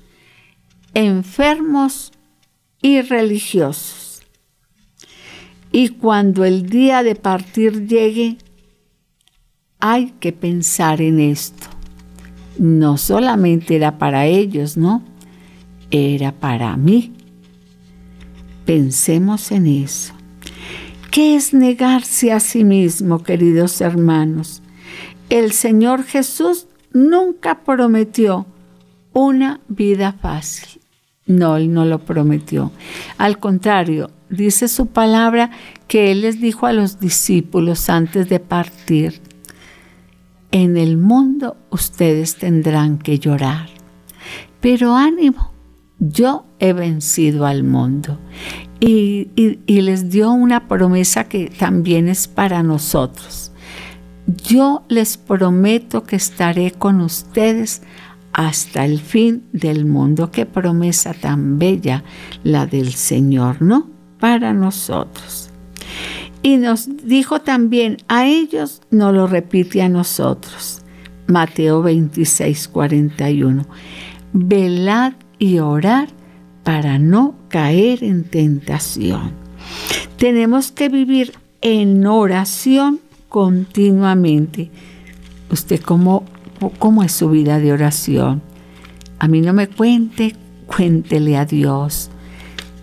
enfermos 0.93 2.11
y 2.81 3.01
religiosos. 3.01 4.21
Y 5.71 5.89
cuando 5.89 6.45
el 6.45 6.69
día 6.69 7.03
de 7.03 7.15
partir 7.15 7.87
llegue, 7.87 8.37
hay 9.79 10.13
que 10.19 10.31
pensar 10.31 11.01
en 11.01 11.19
esto. 11.19 11.67
No 12.57 12.97
solamente 12.97 13.75
era 13.75 13.97
para 13.99 14.25
ellos, 14.25 14.77
¿no? 14.77 15.03
Era 15.91 16.31
para 16.31 16.75
mí. 16.77 17.16
Pensemos 18.67 19.53
en 19.53 19.65
eso. 19.65 20.13
¿Qué 21.09 21.37
es 21.37 21.53
negarse 21.53 22.33
a 22.33 22.41
sí 22.41 22.65
mismo, 22.65 23.23
queridos 23.23 23.79
hermanos? 23.79 24.61
El 25.29 25.53
Señor 25.53 26.03
Jesús 26.03 26.67
nunca 26.91 27.63
prometió 27.63 28.45
una 29.13 29.61
vida 29.69 30.11
fácil. 30.11 30.81
No, 31.25 31.55
Él 31.55 31.73
no 31.73 31.85
lo 31.85 31.99
prometió. 31.99 32.73
Al 33.17 33.39
contrario, 33.39 34.11
dice 34.29 34.67
su 34.67 34.87
palabra 34.87 35.49
que 35.87 36.11
Él 36.11 36.19
les 36.19 36.41
dijo 36.41 36.65
a 36.65 36.73
los 36.73 36.99
discípulos 36.99 37.89
antes 37.89 38.27
de 38.27 38.41
partir, 38.41 39.21
en 40.51 40.75
el 40.75 40.97
mundo 40.97 41.55
ustedes 41.69 42.35
tendrán 42.35 42.97
que 42.97 43.17
llorar, 43.17 43.69
pero 44.59 44.93
ánimo, 44.93 45.53
yo 45.99 46.45
he 46.59 46.73
vencido 46.73 47.45
al 47.45 47.63
mundo. 47.63 48.19
Y, 48.79 49.29
les 49.65 50.09
dio 50.09 50.31
una 50.31 50.67
promesa 50.67 51.23
que 51.23 51.49
también 51.49 52.07
es 52.07 52.27
para 52.27 52.61
nosotros 52.61 53.51
yo 54.27 54.83
les 54.89 55.17
prometo 55.17 56.03
que 56.03 56.17
estaré 56.17 56.71
con 56.71 57.01
ustedes 57.01 57.81
hasta 58.33 58.85
el 58.85 58.99
fin 58.99 59.43
del 59.53 59.85
mundo. 59.85 60.31
Qué 60.31 60.45
promesa 60.45 61.13
tan 61.13 61.57
bella 61.57 62.03
la 62.43 62.65
del 62.67 62.93
Señor, 62.93 63.61
¿no? 63.61 63.89
Para 64.19 64.53
nosotros. 64.53 65.49
Y 66.43 66.57
nos 66.57 66.89
dijo 67.07 67.41
también, 67.41 67.97
a 68.07 68.27
ellos 68.27 68.81
no 68.91 69.11
lo 69.11 69.27
repite 69.27 69.81
a 69.81 69.89
nosotros. 69.89 70.81
Mateo 71.27 71.81
26, 71.81 72.67
41. 72.67 73.65
Velad 74.33 75.13
y 75.39 75.59
orad 75.59 76.09
para 76.63 76.99
no 76.99 77.35
caer 77.49 78.03
en 78.03 78.23
tentación. 78.23 79.31
Tenemos 80.17 80.71
que 80.71 80.89
vivir 80.89 81.33
en 81.61 82.05
oración 82.05 82.99
continuamente. 83.29 84.71
¿Usted 85.51 85.81
cómo, 85.81 86.23
cómo 86.79 87.03
es 87.03 87.11
su 87.11 87.29
vida 87.29 87.59
de 87.59 87.71
oración? 87.71 88.41
A 89.19 89.27
mí 89.27 89.41
no 89.41 89.53
me 89.53 89.67
cuente, 89.67 90.35
cuéntele 90.65 91.37
a 91.37 91.45
Dios. 91.45 92.09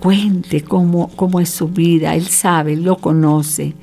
Cuente 0.01 0.63
cómo, 0.63 1.09
cómo 1.17 1.41
es 1.41 1.51
su 1.51 1.69
vida. 1.69 2.15
Él 2.15 2.27
sabe, 2.27 2.77
lo 2.77 2.97
conoce. 2.97 3.75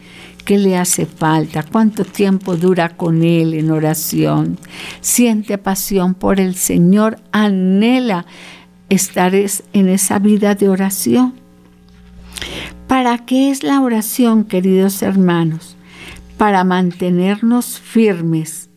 ¿Qué 0.45 0.57
le 0.57 0.77
hace 0.77 1.05
falta? 1.05 1.63
¿Cuánto 1.63 2.03
tiempo 2.03 2.55
dura 2.55 2.89
con 2.89 3.23
Él 3.23 3.53
en 3.53 3.71
oración? 3.71 4.57
Siente 4.99 5.57
pasión 5.57 6.15
por 6.15 6.39
el 6.39 6.55
Señor, 6.55 7.19
anhela 7.31 8.25
estar 8.91 9.33
en 9.35 9.89
esa 9.89 10.19
vida 10.19 10.53
de 10.53 10.69
oración. 10.69 11.33
¿Para 12.87 13.17
qué 13.25 13.49
es 13.49 13.63
la 13.63 13.81
oración, 13.81 14.43
queridos 14.43 15.01
hermanos? 15.01 15.75
para 16.41 16.63
mantenernos 16.63 17.79
firmes, 17.79 18.71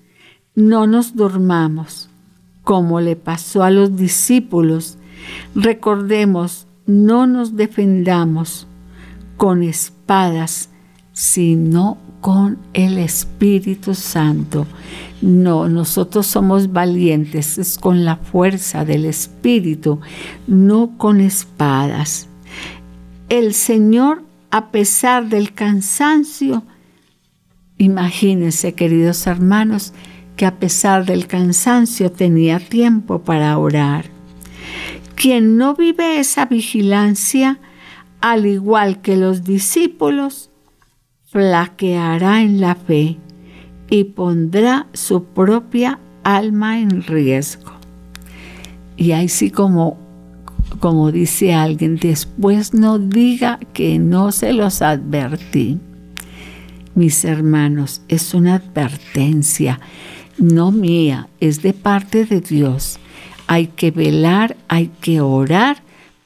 no 0.54 0.86
nos 0.86 1.16
durmamos, 1.16 2.10
como 2.62 3.00
le 3.00 3.16
pasó 3.16 3.62
a 3.62 3.70
los 3.70 3.96
discípulos. 3.96 4.98
Recordemos, 5.54 6.66
no 6.84 7.26
nos 7.26 7.56
defendamos 7.56 8.66
con 9.38 9.62
espadas, 9.62 10.68
sino 11.14 11.96
con 12.24 12.56
el 12.72 12.96
Espíritu 12.96 13.94
Santo. 13.94 14.66
No, 15.20 15.68
nosotros 15.68 16.26
somos 16.26 16.72
valientes, 16.72 17.58
es 17.58 17.76
con 17.76 18.06
la 18.06 18.16
fuerza 18.16 18.86
del 18.86 19.04
Espíritu, 19.04 20.00
no 20.46 20.96
con 20.96 21.20
espadas. 21.20 22.26
El 23.28 23.52
Señor, 23.52 24.22
a 24.50 24.70
pesar 24.70 25.28
del 25.28 25.52
cansancio, 25.52 26.62
Imagínense, 27.76 28.72
queridos 28.72 29.26
hermanos, 29.26 29.92
que 30.36 30.46
a 30.46 30.58
pesar 30.58 31.04
del 31.04 31.26
cansancio 31.26 32.10
tenía 32.10 32.58
tiempo 32.58 33.18
para 33.18 33.58
orar. 33.58 34.06
Quien 35.14 35.58
no 35.58 35.74
vive 35.74 36.20
esa 36.20 36.46
vigilancia, 36.46 37.58
al 38.22 38.46
igual 38.46 39.02
que 39.02 39.18
los 39.18 39.44
discípulos, 39.44 40.50
flaqueará 41.34 42.40
en 42.40 42.62
la 42.62 42.74
fe 42.74 43.18
y 43.90 44.04
pondrá 44.04 44.86
su 44.94 45.24
propia 45.24 45.98
alma 46.22 46.80
en 46.80 47.02
riesgo. 47.02 47.72
Y 48.96 49.12
ahí 49.12 49.28
sí 49.28 49.50
como, 49.50 49.98
como 50.80 51.12
dice 51.12 51.52
alguien, 51.52 51.96
después 51.96 52.72
no 52.72 52.98
diga 52.98 53.60
que 53.74 53.98
no 53.98 54.32
se 54.32 54.54
los 54.54 54.80
advertí 54.80 55.78
mis 56.94 57.24
hermanos, 57.24 58.02
es 58.08 58.34
una 58.34 58.54
advertencia, 58.56 59.80
no 60.38 60.70
mía, 60.70 61.28
es 61.40 61.60
de 61.62 61.72
parte 61.72 62.24
de 62.24 62.40
Dios. 62.40 62.98
Hay 63.46 63.66
que 63.66 63.90
velar, 63.90 64.56
hay 64.68 64.90
que 65.00 65.20
orar 65.20 65.78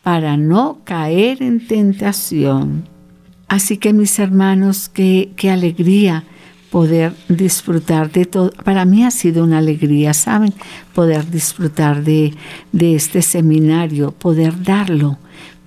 para 0.03 0.37
no 0.37 0.81
caer 0.85 1.43
en 1.43 1.67
tentación. 1.67 2.89
Así 3.49 3.79
que 3.79 3.93
mis 3.95 4.19
hermanos, 4.19 4.91
qué, 4.93 5.33
alegría 5.51 6.25
poder 6.71 7.15
disfrutar 7.31 8.13
de 8.13 8.27
todo. 8.27 8.51
Para 8.63 8.85
mí 8.85 9.05
ha 9.05 9.11
sido 9.11 9.43
una 9.45 9.59
alegría, 9.59 10.13
¿saben? 10.13 10.53
Poder 10.95 11.31
disfrutar 11.31 12.05
de, 12.05 12.35
de 12.73 12.95
este 12.95 13.23
seminario, 13.23 14.13
poder 14.13 14.63
darlo, 14.63 15.19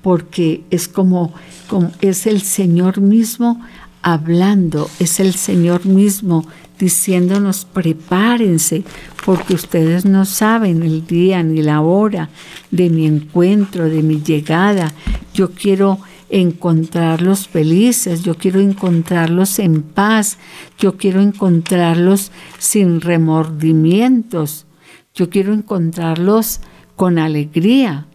porque 0.04 0.64
es 0.70 0.88
como, 0.88 1.34
como, 1.68 1.92
es 2.02 2.28
el 2.28 2.42
Señor 2.42 3.02
mismo 3.02 3.60
hablando, 4.04 4.90
es 5.00 5.20
el 5.20 5.34
Señor 5.34 5.86
mismo 5.86 6.46
diciéndonos 6.78 7.66
prepárense, 7.66 8.84
porque 9.24 9.54
ustedes 9.54 10.04
no 10.04 10.26
saben 10.26 10.82
el 10.82 11.06
día 11.06 11.44
ni 11.44 11.62
la 11.62 11.82
hora 11.82 12.30
de 12.72 12.90
mi 12.90 13.06
encuentro, 13.06 13.88
de 13.88 14.02
mi 14.02 14.22
llegada. 14.22 14.92
Yo 15.34 15.52
quiero 15.52 16.00
encontrarlos 16.32 17.48
felices, 17.48 18.24
yo 18.24 18.36
quiero 18.36 18.60
encontrarlos 18.60 19.60
en 19.60 19.84
paz, 19.84 20.38
yo 20.80 20.98
quiero 20.98 21.22
encontrarlos 21.22 22.32
sin 22.58 23.02
remordimientos, 23.02 24.66
yo 25.14 25.30
quiero 25.30 25.54
encontrarlos 25.54 26.62
con 26.96 27.20
alegría. 27.20 28.08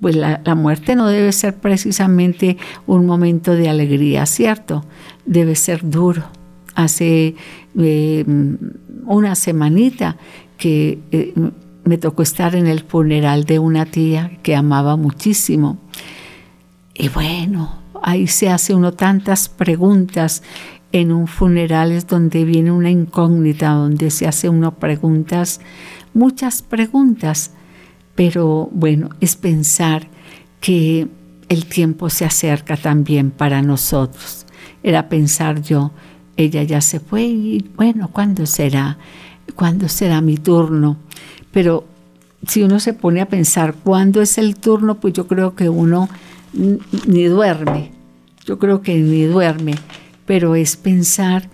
Pues 0.00 0.16
la, 0.16 0.54
muerte 0.54 0.96
no 0.96 1.08
debe 1.08 1.32
ser 1.32 1.54
precisamente 1.54 2.58
un 2.86 3.06
momento 3.06 3.54
de 3.54 3.70
alegría, 3.70 4.26
¿cierto? 4.26 4.84
Debe 5.24 5.54
ser 5.54 5.88
duro. 5.88 6.24
Hace 6.74 7.36
eh, 7.78 8.24
una 9.06 9.34
semanita 9.34 10.18
que 10.58 10.98
eh, 11.10 11.32
me 11.84 11.96
tocó 11.96 12.22
estar 12.22 12.54
en 12.54 12.66
el 12.66 12.80
funeral 12.80 13.44
de 13.44 13.58
una 13.58 13.86
tía 13.86 14.38
que 14.42 14.54
amaba 14.54 14.96
muchísimo 14.96 15.78
y 16.94 17.08
bueno, 17.08 17.78
ahí 18.02 18.26
se 18.26 18.48
hace 18.50 18.74
uno 18.74 18.92
tantas 18.92 19.48
preguntas 19.48 20.42
en 20.92 21.10
un 21.10 21.26
funeral 21.26 21.90
es 21.90 22.06
donde 22.06 22.44
viene 22.44 22.70
una 22.70 22.88
incógnita, 22.88 23.70
donde 23.72 24.10
se 24.12 24.28
hace 24.28 24.48
uno 24.48 24.76
preguntas, 24.76 25.60
muchas 26.12 26.62
preguntas, 26.62 27.50
pero 28.14 28.68
bueno, 28.70 29.10
es 29.20 29.34
pensar 29.34 30.06
que 30.60 31.08
el 31.48 31.66
tiempo 31.66 32.10
se 32.10 32.24
acerca 32.24 32.76
también 32.76 33.32
para 33.32 33.60
nosotros. 33.60 34.46
Era 34.84 35.08
pensar 35.08 35.62
yo, 35.62 35.90
ella 36.36 36.62
ya 36.62 36.80
se 36.80 37.00
fue 37.00 37.22
y 37.24 37.70
bueno, 37.76 38.10
¿cuándo 38.12 38.46
será? 38.46 38.96
¿Cuándo 39.56 39.88
será 39.88 40.20
mi 40.20 40.36
turno? 40.36 40.98
Pero 41.50 41.86
si 42.46 42.62
uno 42.62 42.78
se 42.78 42.92
pone 42.92 43.20
a 43.20 43.28
pensar 43.28 43.74
cuándo 43.74 44.22
es 44.22 44.38
el 44.38 44.54
turno, 44.54 45.00
pues 45.00 45.12
yo 45.14 45.26
creo 45.26 45.56
que 45.56 45.68
uno 45.68 46.08
ni 46.54 47.24
duerme, 47.24 47.90
yo 48.44 48.58
creo 48.58 48.82
que 48.82 48.96
ni 48.96 49.24
duerme, 49.24 49.74
pero 50.26 50.54
es 50.54 50.76
pensar, 50.76 51.48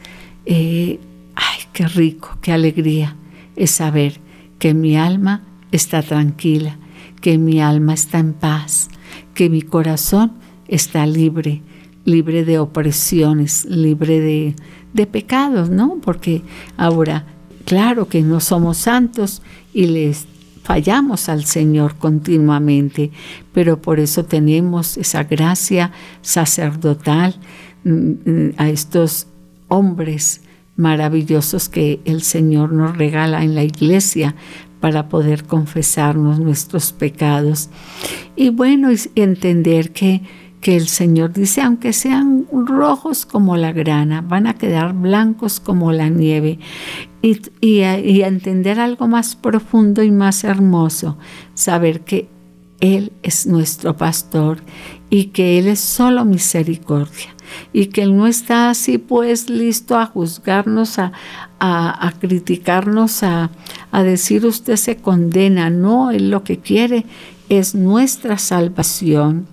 eh, 0.46 0.98
ay, 1.34 1.58
qué 1.72 1.86
rico, 1.88 2.38
qué 2.42 2.52
alegría, 2.52 3.16
es 3.56 3.70
saber 3.70 4.20
que 4.58 4.74
mi 4.74 4.96
alma 4.96 5.42
está 5.72 6.02
tranquila, 6.02 6.78
que 7.20 7.38
mi 7.38 7.60
alma 7.60 7.94
está 7.94 8.18
en 8.18 8.32
paz, 8.32 8.88
que 9.34 9.48
mi 9.48 9.62
corazón 9.62 10.32
está 10.68 11.06
libre, 11.06 11.62
libre 12.04 12.44
de 12.44 12.58
opresiones, 12.58 13.64
libre 13.66 14.20
de, 14.20 14.54
de 14.92 15.06
pecados, 15.06 15.70
¿no? 15.70 15.98
Porque 16.02 16.42
ahora, 16.76 17.26
claro 17.64 18.08
que 18.08 18.22
no 18.22 18.40
somos 18.40 18.78
santos 18.78 19.42
y 19.72 19.86
les 19.86 20.26
fallamos 20.70 21.28
al 21.28 21.46
Señor 21.46 21.96
continuamente, 21.96 23.10
pero 23.52 23.82
por 23.82 23.98
eso 23.98 24.24
tenemos 24.24 24.98
esa 24.98 25.24
gracia 25.24 25.90
sacerdotal 26.22 27.34
mm, 27.82 27.90
mm, 27.90 28.52
a 28.56 28.68
estos 28.68 29.26
hombres 29.66 30.42
maravillosos 30.76 31.68
que 31.68 31.98
el 32.04 32.22
Señor 32.22 32.72
nos 32.72 32.96
regala 32.96 33.42
en 33.42 33.56
la 33.56 33.64
iglesia 33.64 34.36
para 34.78 35.08
poder 35.08 35.42
confesarnos 35.42 36.38
nuestros 36.38 36.92
pecados. 36.92 37.68
Y 38.36 38.50
bueno, 38.50 38.90
entender 39.16 39.90
que 39.90 40.22
que 40.60 40.76
el 40.76 40.88
Señor 40.88 41.32
dice, 41.32 41.62
aunque 41.62 41.92
sean 41.92 42.46
rojos 42.52 43.24
como 43.24 43.56
la 43.56 43.72
grana, 43.72 44.20
van 44.20 44.46
a 44.46 44.54
quedar 44.54 44.92
blancos 44.92 45.58
como 45.58 45.92
la 45.92 46.08
nieve. 46.08 46.58
Y, 47.22 47.40
y, 47.60 48.22
entender 48.22 48.80
algo 48.80 49.06
más 49.06 49.36
profundo 49.36 50.02
y 50.02 50.10
más 50.10 50.44
hermoso, 50.44 51.18
saber 51.54 52.00
que 52.00 52.28
Él 52.80 53.12
es 53.22 53.46
nuestro 53.46 53.96
pastor 53.96 54.62
y 55.10 55.26
que 55.26 55.58
Él 55.58 55.66
es 55.66 55.80
solo 55.80 56.24
misericordia 56.24 57.34
y 57.72 57.86
que 57.86 58.02
Él 58.02 58.16
no 58.16 58.26
está 58.26 58.70
así 58.70 58.96
pues 58.98 59.50
listo 59.50 59.98
a 59.98 60.06
juzgarnos, 60.06 60.98
a, 60.98 61.12
a, 61.58 62.12
criticarnos, 62.18 63.22
a, 63.22 63.50
a 63.90 64.02
decir 64.02 64.46
usted 64.46 64.76
se 64.76 64.96
condena. 64.96 65.68
No, 65.68 66.10
Él 66.10 66.30
lo 66.30 66.42
que 66.44 66.58
quiere 66.58 67.04
es 67.50 67.74
nuestra 67.74 68.38
salvación. 68.38 69.46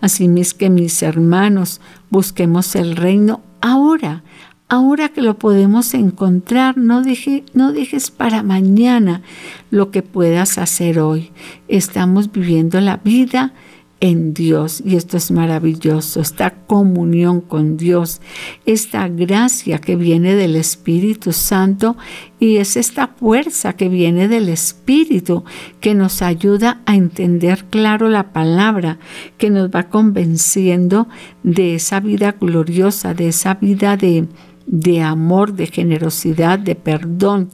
Así 0.00 0.28
mis 0.28 0.54
que 0.54 0.70
mis 0.70 1.02
hermanos, 1.02 1.80
busquemos 2.10 2.76
el 2.76 2.94
reino 2.94 3.40
ahora, 3.60 4.22
ahora 4.68 5.08
que 5.08 5.22
lo 5.22 5.38
podemos 5.38 5.94
encontrar, 5.94 6.76
no, 6.76 7.02
deje, 7.02 7.44
no 7.54 7.72
dejes 7.72 8.12
para 8.12 8.44
mañana 8.44 9.22
lo 9.70 9.90
que 9.90 10.02
puedas 10.02 10.58
hacer 10.58 11.00
hoy. 11.00 11.32
Estamos 11.66 12.30
viviendo 12.30 12.80
la 12.80 12.98
vida 12.98 13.54
en 14.00 14.34
Dios. 14.34 14.82
Y 14.84 14.96
esto 14.96 15.16
es 15.16 15.30
maravilloso, 15.30 16.20
esta 16.20 16.50
comunión 16.66 17.40
con 17.40 17.76
Dios, 17.76 18.20
esta 18.66 19.08
gracia 19.08 19.78
que 19.80 19.96
viene 19.96 20.34
del 20.34 20.56
Espíritu 20.56 21.32
Santo 21.32 21.96
y 22.40 22.56
es 22.58 22.76
esta 22.76 23.08
fuerza 23.08 23.72
que 23.74 23.88
viene 23.88 24.28
del 24.28 24.48
Espíritu 24.48 25.44
que 25.80 25.94
nos 25.94 26.22
ayuda 26.22 26.80
a 26.86 26.94
entender 26.94 27.64
claro 27.70 28.08
la 28.08 28.32
palabra, 28.32 28.98
que 29.38 29.50
nos 29.50 29.70
va 29.70 29.88
convenciendo 29.88 31.08
de 31.42 31.74
esa 31.74 32.00
vida 32.00 32.36
gloriosa, 32.40 33.14
de 33.14 33.28
esa 33.28 33.54
vida 33.54 33.96
de 33.96 34.28
de 34.70 35.00
amor, 35.00 35.54
de 35.54 35.66
generosidad, 35.66 36.58
de 36.58 36.74
perdón. 36.74 37.50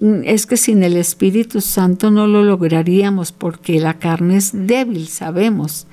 Es 0.00 0.44
que 0.44 0.58
sin 0.58 0.82
el 0.82 0.96
Espíritu 0.96 1.62
Santo 1.62 2.10
no 2.10 2.26
lo 2.26 2.44
lograríamos 2.44 3.32
porque 3.32 3.80
la 3.80 3.98
carne 3.98 4.36
es 4.36 4.50
débil, 4.52 5.08
sabemos, 5.08 5.86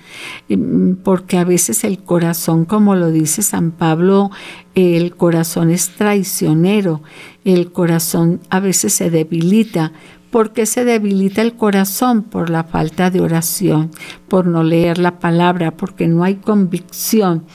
mm, 0.49 0.95
porque 1.03 1.37
a 1.37 1.45
veces 1.45 1.85
el 1.85 1.99
corazón, 1.99 2.65
como 2.65 2.95
lo 2.95 3.09
dice 3.09 3.41
San 3.41 3.71
Pablo, 3.71 4.31
el 4.75 5.15
corazón 5.15 5.71
es 5.71 5.89
traicionero, 5.91 7.01
el 7.45 7.71
corazón 7.71 8.41
a 8.49 8.59
veces 8.59 8.93
se 8.93 9.09
debilita. 9.09 9.93
¿Por 10.29 10.51
qué 10.51 10.65
se 10.65 10.83
debilita 10.83 11.41
el 11.41 11.55
corazón? 11.55 12.23
Por 12.23 12.49
la 12.49 12.65
falta 12.65 13.09
de 13.09 13.21
oración, 13.21 13.91
por 14.27 14.45
no 14.45 14.63
leer 14.63 14.97
la 14.97 15.19
palabra, 15.19 15.71
porque 15.77 16.09
no 16.09 16.25
hay 16.25 16.35
convicción 16.35 17.45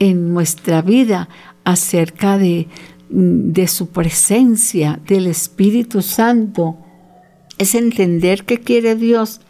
en 0.00 0.34
nuestra 0.34 0.82
vida 0.82 1.28
acerca 1.66 2.38
de, 2.38 2.68
de 3.10 3.66
su 3.66 3.88
presencia, 3.88 5.00
del 5.06 5.26
Espíritu 5.26 6.00
Santo. 6.00 6.78
Es 7.58 7.74
entender 7.74 8.44
qué 8.44 8.58
quiere 8.58 8.94
Dios 8.94 9.40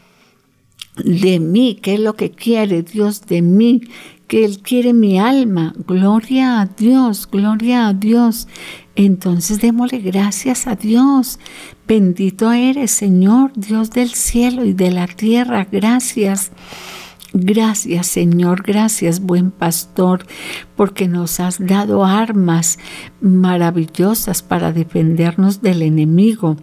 de 1.04 1.38
mí, 1.40 1.78
qué 1.80 1.94
es 1.94 2.00
lo 2.00 2.14
que 2.14 2.30
quiere 2.30 2.82
Dios 2.82 3.26
de 3.26 3.42
mí, 3.42 3.82
que 4.28 4.46
Él 4.46 4.60
quiere 4.62 4.94
mi 4.94 5.18
alma. 5.18 5.74
Gloria 5.86 6.62
a 6.62 6.66
Dios, 6.66 7.28
gloria 7.30 7.88
a 7.88 7.92
Dios. 7.92 8.48
Entonces 8.94 9.60
démosle 9.60 9.98
gracias 9.98 10.66
a 10.66 10.74
Dios. 10.74 11.38
Bendito 11.86 12.50
eres, 12.50 12.92
Señor, 12.92 13.52
Dios 13.54 13.90
del 13.90 14.14
cielo 14.14 14.64
y 14.64 14.72
de 14.72 14.90
la 14.90 15.06
tierra. 15.06 15.68
Gracias. 15.70 16.50
Gracias 17.38 18.06
Señor, 18.06 18.62
gracias 18.62 19.20
buen 19.20 19.50
pastor, 19.50 20.24
porque 20.74 21.06
nos 21.06 21.38
has 21.38 21.58
dado 21.58 22.02
armas 22.02 22.78
maravillosas 23.20 24.42
para 24.42 24.72
defendernos 24.72 25.60
del 25.60 25.82
enemigo 25.82 26.56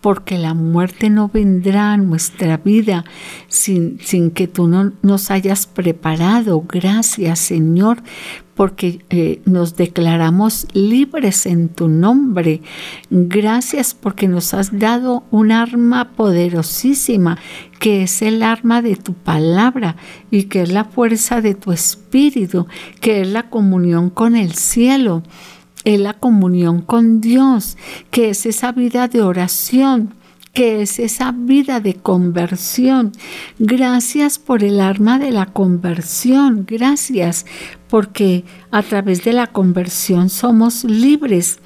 porque 0.00 0.38
la 0.38 0.54
muerte 0.54 1.10
no 1.10 1.28
vendrá 1.28 1.92
a 1.92 1.96
nuestra 1.96 2.58
vida 2.58 3.04
sin, 3.48 3.98
sin 4.00 4.30
que 4.30 4.48
tú 4.48 4.68
no 4.68 4.92
nos 5.02 5.30
hayas 5.30 5.66
preparado. 5.66 6.64
Gracias, 6.68 7.38
Señor, 7.40 8.02
porque 8.54 9.04
eh, 9.10 9.40
nos 9.44 9.76
declaramos 9.76 10.66
libres 10.72 11.46
en 11.46 11.68
tu 11.68 11.88
nombre. 11.88 12.62
Gracias 13.10 13.94
porque 13.94 14.28
nos 14.28 14.54
has 14.54 14.78
dado 14.78 15.24
un 15.30 15.52
arma 15.52 16.10
poderosísima, 16.12 17.38
que 17.78 18.02
es 18.02 18.22
el 18.22 18.42
arma 18.42 18.82
de 18.82 18.96
tu 18.96 19.14
palabra 19.14 19.96
y 20.30 20.44
que 20.44 20.62
es 20.62 20.72
la 20.72 20.84
fuerza 20.84 21.40
de 21.40 21.54
tu 21.54 21.70
espíritu, 21.70 22.66
que 23.00 23.20
es 23.20 23.28
la 23.28 23.48
comunión 23.48 24.10
con 24.10 24.34
el 24.34 24.54
cielo 24.54 25.22
es 25.94 26.00
la 26.00 26.14
comunión 26.14 26.82
con 26.82 27.20
Dios, 27.20 27.76
que 28.10 28.30
es 28.30 28.46
esa 28.46 28.72
vida 28.72 29.08
de 29.08 29.22
oración 29.22 30.14
que 30.52 30.82
es 30.82 30.98
esa 30.98 31.30
vida 31.30 31.78
de 31.78 31.94
conversión. 31.94 33.12
Gracias 33.60 34.40
por 34.40 34.64
el 34.64 34.80
arma 34.80 35.20
de 35.20 35.30
la 35.30 35.46
conversión. 35.46 36.64
Gracias 36.66 37.46
porque 37.88 38.44
a 38.72 38.82
través 38.82 39.22
de 39.22 39.34
la 39.34 39.46
conversión 39.46 40.30
somos 40.30 40.82
libres 40.82 41.60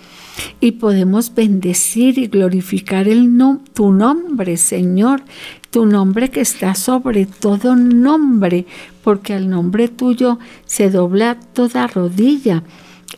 y 0.60 0.72
podemos 0.72 1.34
bendecir 1.34 2.18
y 2.18 2.26
glorificar 2.26 3.08
el 3.08 3.30
tu 3.72 3.92
nombre, 3.92 4.58
Señor, 4.58 5.22
tu 5.70 5.86
nombre 5.86 6.28
que 6.28 6.42
está 6.42 6.74
sobre 6.74 7.24
todo 7.24 7.76
nombre, 7.76 8.66
porque 9.02 9.32
al 9.32 9.48
nombre 9.48 9.88
tuyo 9.88 10.38
se 10.66 10.90
dobla 10.90 11.38
toda 11.54 11.86
rodilla 11.86 12.62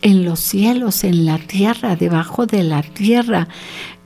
en 0.02 0.24
los 0.24 0.40
cielos, 0.40 1.04
en 1.04 1.26
la 1.26 1.38
tierra, 1.38 1.96
debajo 1.96 2.46
de 2.46 2.62
la 2.62 2.82
tierra. 2.82 3.48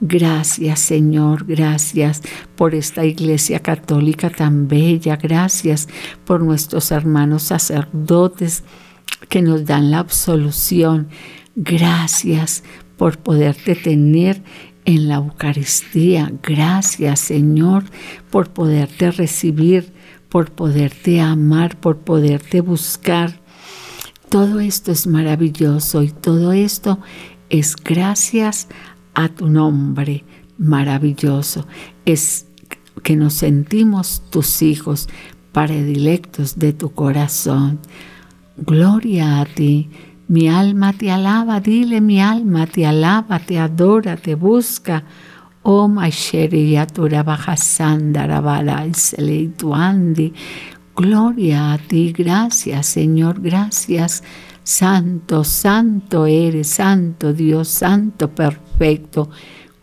Gracias 0.01 0.79
Señor, 0.79 1.45
gracias 1.45 2.21
por 2.55 2.75
esta 2.75 3.05
iglesia 3.05 3.59
católica 3.59 4.29
tan 4.29 4.67
bella, 4.67 5.17
gracias 5.17 5.87
por 6.25 6.41
nuestros 6.41 6.91
hermanos 6.91 7.43
sacerdotes 7.43 8.63
que 9.27 9.41
nos 9.41 9.65
dan 9.65 9.91
la 9.91 9.99
absolución. 9.99 11.09
Gracias 11.55 12.63
por 12.97 13.17
poderte 13.17 13.75
tener 13.75 14.41
en 14.85 15.07
la 15.07 15.15
Eucaristía. 15.15 16.31
Gracias 16.41 17.19
Señor 17.19 17.83
por 18.29 18.49
poderte 18.51 19.11
recibir, 19.11 19.93
por 20.29 20.51
poderte 20.51 21.19
amar, 21.19 21.79
por 21.79 21.97
poderte 21.97 22.61
buscar. 22.61 23.41
Todo 24.29 24.59
esto 24.59 24.91
es 24.91 25.07
maravilloso 25.07 26.03
y 26.03 26.09
todo 26.11 26.51
esto 26.51 26.99
es 27.49 27.75
gracias 27.75 28.67
a 29.15 29.27
tu 29.29 29.49
nombre 29.49 30.23
maravilloso. 30.59 31.65
Es 32.05 32.45
que 33.01 33.15
nos 33.15 33.33
sentimos 33.33 34.21
tus 34.29 34.61
hijos 34.61 35.09
predilectos 35.51 36.59
de 36.59 36.73
tu 36.73 36.91
corazón. 36.91 37.79
Gloria 38.57 39.41
a 39.41 39.45
ti. 39.45 39.89
Mi 40.27 40.47
alma 40.47 40.93
te 40.93 41.09
alaba, 41.09 41.59
dile 41.59 41.99
mi 41.99 42.21
alma 42.21 42.67
te 42.67 42.85
alaba, 42.85 43.39
te 43.39 43.57
adora, 43.57 44.15
te 44.15 44.35
busca. 44.35 45.05
Oh 45.63 45.87
Maisheri 45.87 46.69
Yatura 46.71 47.23
Bajasandara 47.23 48.93
Seleituandi. 48.93 50.33
Gloria 50.99 51.71
a 51.71 51.77
ti, 51.77 52.11
gracias 52.11 52.87
Señor, 52.87 53.39
gracias. 53.39 54.21
Santo, 54.63 55.45
santo 55.45 56.25
eres, 56.25 56.67
santo 56.67 57.31
Dios, 57.31 57.69
santo 57.69 58.35
perfecto. 58.35 59.29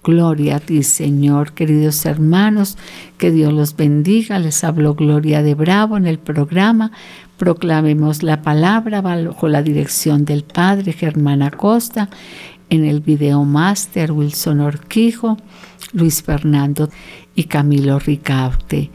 Gloria 0.04 0.56
a 0.56 0.60
ti, 0.60 0.82
Señor. 0.82 1.54
Queridos 1.54 2.04
hermanos, 2.04 2.76
que 3.16 3.30
Dios 3.30 3.50
los 3.54 3.74
bendiga. 3.76 4.38
Les 4.38 4.62
habló 4.62 4.94
Gloria 4.94 5.42
de 5.42 5.54
Bravo 5.54 5.96
en 5.96 6.06
el 6.06 6.18
programa. 6.18 6.92
Proclamemos 7.38 8.22
la 8.22 8.42
palabra 8.42 9.00
bajo 9.00 9.48
la 9.48 9.62
dirección 9.62 10.26
del 10.26 10.44
Padre 10.44 10.92
Germán 10.92 11.40
Acosta. 11.40 12.10
En 12.68 12.84
el 12.84 13.00
video 13.00 13.42
máster 13.44 14.12
Wilson 14.12 14.60
Orquijo, 14.60 15.38
Luis 15.94 16.22
Fernando 16.22 16.90
y 17.34 17.44
Camilo 17.44 17.98
Ricarte. 17.98 18.90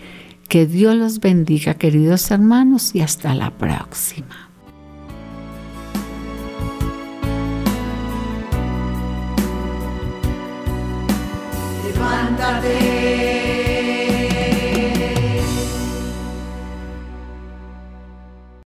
Que 0.51 0.65
Dios 0.65 0.97
los 0.97 1.21
bendiga, 1.21 1.75
queridos 1.75 2.29
hermanos, 2.29 2.93
y 2.93 2.99
hasta 2.99 3.33
la 3.33 3.51
próxima. 3.51 4.49
Levántate. 11.85 13.40